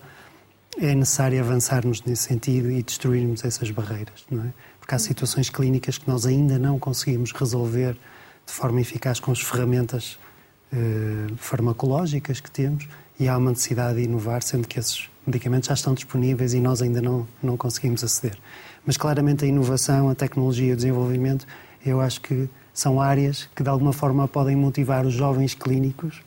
[0.80, 4.54] é necessário avançarmos nesse sentido e destruirmos essas barreiras, não é?
[4.80, 7.98] Porque há situações clínicas que nós ainda não conseguimos resolver
[8.46, 10.18] de forma eficaz com as ferramentas
[10.72, 12.88] eh, farmacológicas que temos
[13.20, 16.82] e há uma necessidade de inovar, sendo que esses medicamentos já estão disponíveis e nós
[16.82, 18.38] ainda não, não conseguimos aceder.
[18.86, 21.46] Mas claramente a inovação, a tecnologia e o desenvolvimento,
[21.86, 26.22] eu acho que são áreas que de alguma forma podem motivar os jovens clínicos,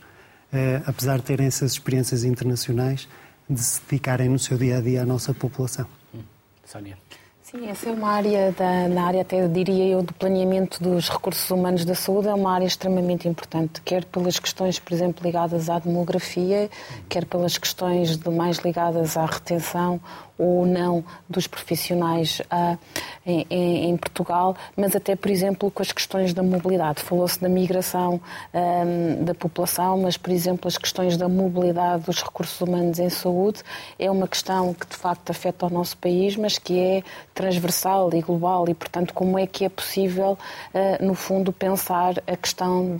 [0.52, 3.08] eh, apesar de terem essas experiências internacionais,
[3.48, 5.86] de se dedicarem no seu dia a dia à nossa população.
[6.14, 6.20] Hum.
[6.64, 6.96] Sónia.
[7.56, 11.50] Sim, essa é uma área, da, na área até diria eu, do planeamento dos recursos
[11.50, 15.78] humanos da saúde, é uma área extremamente importante, quer pelas questões, por exemplo, ligadas à
[15.78, 16.68] demografia,
[17.08, 19.98] quer pelas questões de, mais ligadas à retenção
[20.38, 22.78] ou não dos profissionais uh,
[23.24, 27.02] em, em, Portugal, mas até, por exemplo, com as questões da mobilidade.
[27.02, 28.20] Falou-se da migração
[28.54, 33.62] um, da população, mas, por exemplo, as questões da mobilidade dos recursos humanos em saúde
[33.98, 37.02] é uma questão que, de facto, afeta o nosso país, mas que é
[37.34, 40.38] transversal e global e, portanto, como é que é possível,
[40.74, 42.96] uh, no fundo, pensar a questão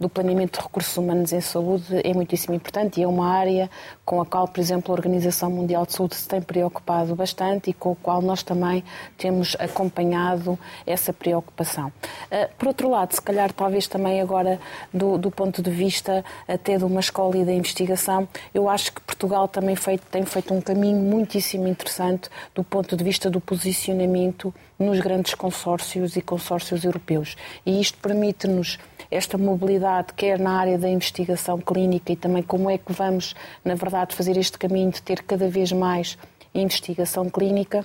[0.00, 3.70] do planeamento de recursos humanos em saúde é muitíssimo importante e é uma área
[4.04, 7.72] com a qual, por exemplo, a Organização Mundial de Saúde se tem preocupado bastante e
[7.72, 8.82] com o qual nós também
[9.18, 11.92] temos acompanhado essa preocupação.
[12.30, 14.58] Ah, por outro lado, se calhar talvez também agora
[14.92, 19.00] do, do ponto de vista até de uma escola e da investigação, eu acho que
[19.00, 24.54] Portugal também feito, tem feito um caminho muitíssimo interessante do ponto de vista do posicionamento
[24.78, 27.36] nos grandes consórcios e consórcios europeus.
[27.64, 28.78] E isto permite-nos
[29.12, 33.74] esta mobilidade, quer na área da investigação clínica e também como é que vamos, na
[33.74, 36.16] verdade, fazer este caminho de ter cada vez mais
[36.54, 37.84] investigação clínica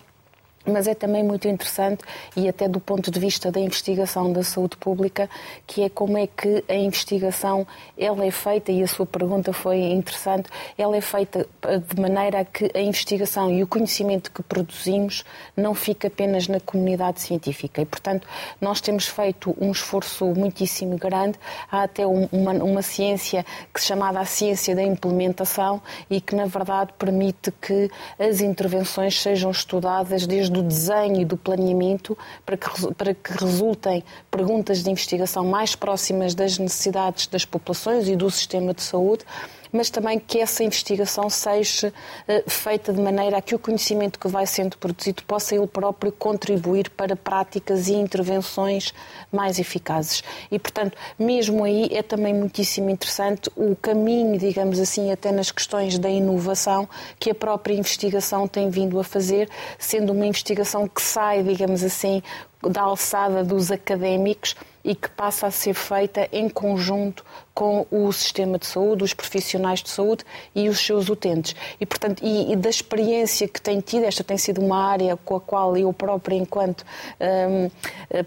[0.68, 2.04] mas é também muito interessante
[2.36, 5.30] e até do ponto de vista da investigação da saúde pública,
[5.66, 7.66] que é como é que a investigação
[7.98, 11.48] ela é feita e a sua pergunta foi interessante, ela é feita
[11.94, 15.24] de maneira a que a investigação e o conhecimento que produzimos
[15.56, 17.82] não fica apenas na comunidade científica.
[17.82, 18.28] E portanto
[18.60, 21.38] nós temos feito um esforço muitíssimo grande,
[21.72, 26.46] há até uma, uma ciência que se chamada a ciência da implementação e que na
[26.46, 27.90] verdade permite que
[28.20, 34.04] as intervenções sejam estudadas desde do desenho e do planeamento para que, para que resultem
[34.32, 39.24] perguntas de investigação mais próximas das necessidades das populações e do sistema de saúde
[39.72, 41.94] mas também que essa investigação seja
[42.28, 46.12] uh, feita de maneira a que o conhecimento que vai sendo produzido possa ele próprio
[46.12, 48.94] contribuir para práticas e intervenções
[49.32, 50.24] mais eficazes.
[50.52, 55.98] E, portanto, mesmo aí é também muitíssimo interessante o caminho, digamos assim, até nas questões
[55.98, 56.88] da inovação
[57.20, 62.22] que a própria investigação tem vindo a fazer, sendo uma investigação que sai, digamos assim,
[62.62, 67.24] da alçada dos académicos e que passa a ser feita em conjunto
[67.58, 71.56] com o sistema de saúde, os profissionais de saúde e os seus utentes.
[71.82, 75.36] E, portanto, e, e da experiência que tem tido, esta tem sido uma área com
[75.36, 76.86] a qual eu própria, enquanto
[77.20, 77.72] hum,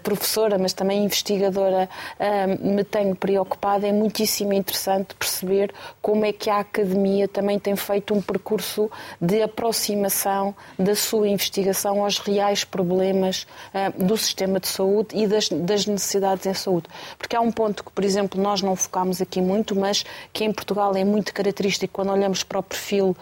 [0.03, 1.87] professora, mas também investigadora,
[2.19, 7.77] hum, me tenho preocupado, é muitíssimo interessante perceber como é que a academia também tem
[7.77, 14.67] feito um percurso de aproximação da sua investigação aos reais problemas hum, do sistema de
[14.67, 16.89] saúde e das, das necessidades em saúde.
[17.17, 18.75] Porque há um ponto que, por exemplo, nós não
[19.21, 20.03] aqui muito, mas
[20.33, 23.15] que em Portugal é muito característico quando olhamos para o perfil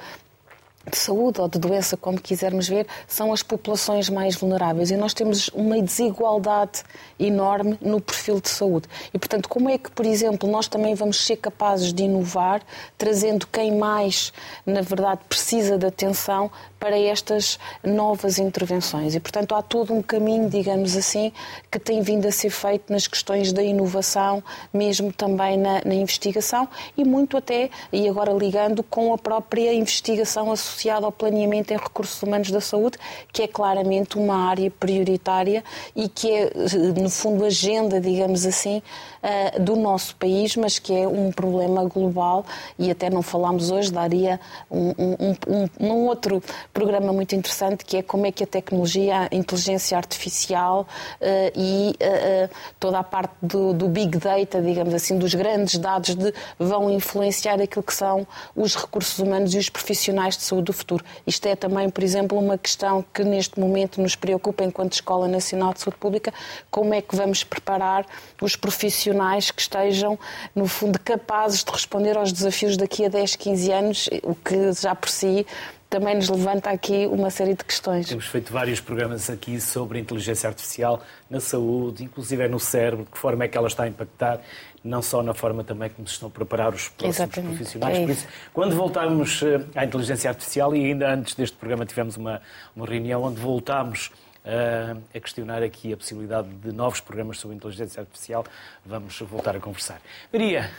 [0.89, 4.91] de saúde ou de doença, como quisermos ver, são as populações mais vulneráveis.
[4.91, 6.84] E nós temos uma desigualdade
[7.20, 8.88] enorme no perfil de saúde.
[9.14, 12.62] E, portanto, como é que, por exemplo, nós também vamos ser capazes de inovar,
[12.97, 14.34] trazendo quem mais,
[14.66, 19.15] na verdade, precisa de atenção para estas novas intervenções.
[19.15, 21.32] E, portanto, há todo um caminho, digamos assim,
[21.69, 26.67] que tem vindo a ser feito nas questões da inovação, mesmo também na, na investigação
[26.97, 32.21] e muito até, e agora ligando, com a própria investigação associada ao planeamento em recursos
[32.23, 32.97] humanos da saúde,
[33.32, 35.63] que é claramente uma área prioritária
[35.95, 36.51] e que é,
[36.97, 38.82] no fundo, agenda, digamos assim,
[39.23, 42.45] uh, do nosso país, mas que é um problema global
[42.77, 46.41] e até não falámos hoje, daria um, um, um, um outro
[46.74, 50.88] programa muito interessante que é como é que a tecnologia, a inteligência artificial
[51.20, 52.49] uh, e uh,
[52.80, 57.59] toda a parte do, do, Big Data, digamos assim, dos grandes dados de, vão influenciar
[57.61, 61.03] aquilo que são os recursos humanos e os profissionais de saúde do futuro.
[61.26, 65.74] Isto é também, por exemplo, uma questão que neste momento nos preocupa enquanto Escola Nacional
[65.74, 66.34] de Saúde Pública,
[66.70, 68.05] como é que vamos preparar
[68.41, 70.17] os profissionais que estejam,
[70.55, 74.93] no fundo, capazes de responder aos desafios daqui a 10, 15 anos, o que já
[74.93, 75.45] por si
[75.90, 78.08] também nos levanta aqui uma série de questões.
[78.08, 83.18] Temos feito vários programas aqui sobre inteligência artificial na saúde, inclusive no cérebro, de que
[83.18, 84.40] forma é que ela está a impactar,
[84.84, 87.56] não só na forma também como se estão a preparar os próximos Exatamente.
[87.56, 87.98] profissionais.
[87.98, 92.16] É Por isso, quando voltarmos eh, à inteligência artificial, e ainda antes deste programa tivemos
[92.16, 92.40] uma,
[92.76, 94.12] uma reunião onde voltámos
[94.46, 98.46] uh, a questionar aqui a possibilidade de novos programas sobre inteligência artificial,
[98.86, 100.00] vamos voltar a conversar.
[100.32, 100.70] Maria,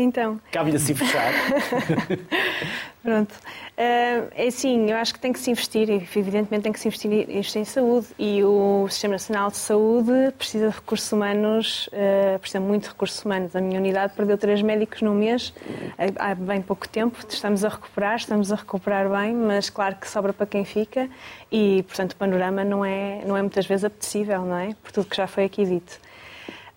[0.00, 0.40] então.
[0.50, 1.32] Cabe-lhe assim fechar.
[3.02, 3.32] Pronto.
[3.32, 7.56] Uh, é assim, eu acho que tem que se investir, evidentemente tem que se investir
[7.56, 12.84] em saúde e o Sistema Nacional de Saúde precisa de recursos humanos, uh, precisa muito
[12.84, 13.54] de recursos humanos.
[13.54, 15.54] A minha unidade perdeu três médicos no mês,
[16.18, 20.32] há bem pouco tempo, estamos a recuperar, estamos a recuperar bem, mas claro que sobra
[20.32, 21.08] para quem fica
[21.52, 24.74] e, portanto, o panorama não é, não é muitas vezes apetecível, não é?
[24.82, 26.00] Por tudo que já foi aqui dito.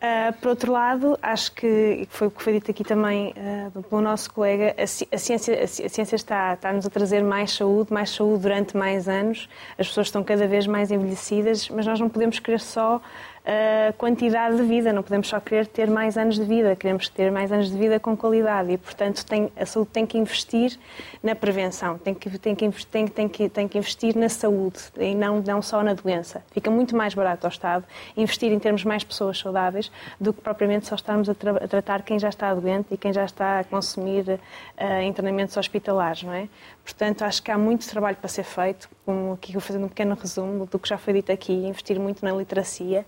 [0.01, 4.01] Uh, por outro lado, acho que, foi o que foi dito aqui também uh, pelo
[4.01, 8.43] nosso colega, a, a ciência, a, ciência está, está-nos a trazer mais saúde, mais saúde
[8.43, 12.61] durante mais anos, as pessoas estão cada vez mais envelhecidas, mas nós não podemos querer
[12.61, 13.01] só
[13.45, 17.31] a quantidade de vida, não podemos só querer ter mais anos de vida, queremos ter
[17.31, 20.77] mais anos de vida com qualidade e, portanto, tem, a saúde tem que investir
[21.23, 25.15] na prevenção, tem que, tem que, tem, tem que, tem que investir na saúde e
[25.15, 26.43] não, não só na doença.
[26.51, 27.85] Fica muito mais barato ao Estado
[28.15, 32.03] investir em termos mais pessoas saudáveis do que propriamente só estarmos a, tra a tratar
[32.03, 36.47] quem já está doente e quem já está a consumir uh, internamentos hospitalares, não é?
[36.89, 40.15] Portanto, acho que há muito trabalho para ser feito, como aqui vou fazer um pequeno
[40.15, 43.05] resumo do que já foi dito aqui, investir muito na literacia,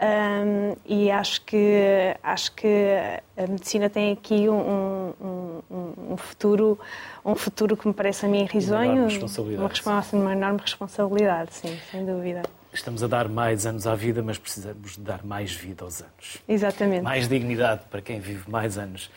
[0.00, 2.66] um, e acho que, acho que
[3.36, 5.62] a medicina tem aqui um, um,
[6.12, 6.78] um, futuro,
[7.24, 8.92] um futuro que me parece a mim risonho.
[8.92, 9.82] Uma enorme responsabilidade.
[9.84, 12.42] Uma, uma enorme responsabilidade, sim, sem dúvida.
[12.72, 16.38] estamos a dar mais anos à vida, mas precisamos de dar mais vida aos anos.
[16.48, 17.02] Exatamente.
[17.02, 19.10] Mais dignidade para quem vive mais anos.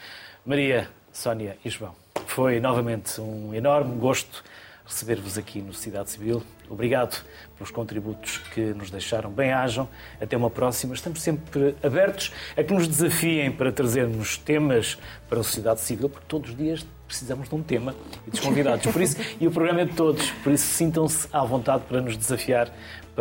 [0.46, 1.94] Maria, Sónia e João,
[2.32, 4.42] foi novamente um enorme gosto
[4.86, 6.42] receber-vos aqui no Cidade Civil.
[6.70, 7.22] Obrigado
[7.58, 9.30] pelos contributos que nos deixaram.
[9.30, 9.88] Bem-ajam.
[10.20, 10.94] Até uma próxima.
[10.94, 14.98] Estamos sempre abertos a que nos desafiem para trazermos temas
[15.30, 17.94] para a sociedade civil, porque todos os dias precisamos de um tema
[18.26, 18.90] e dos convidados.
[18.90, 22.16] Por isso, e o programa é de todos, por isso sintam-se à vontade para nos
[22.16, 22.72] desafiar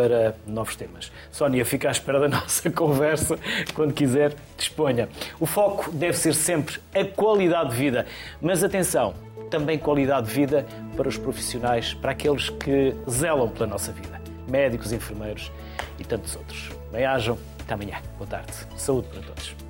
[0.00, 1.12] para novos temas.
[1.30, 3.38] Sónia, fica à espera da nossa conversa.
[3.74, 5.08] Quando quiser, disponha.
[5.38, 8.06] O foco deve ser sempre a qualidade de vida.
[8.40, 9.12] Mas atenção,
[9.50, 14.18] também qualidade de vida para os profissionais, para aqueles que zelam pela nossa vida.
[14.48, 15.52] Médicos, enfermeiros
[15.98, 16.70] e tantos outros.
[16.90, 17.36] Bem-ajam.
[17.60, 17.98] Até amanhã.
[18.16, 18.52] Boa tarde.
[18.76, 19.69] Saúde para todos.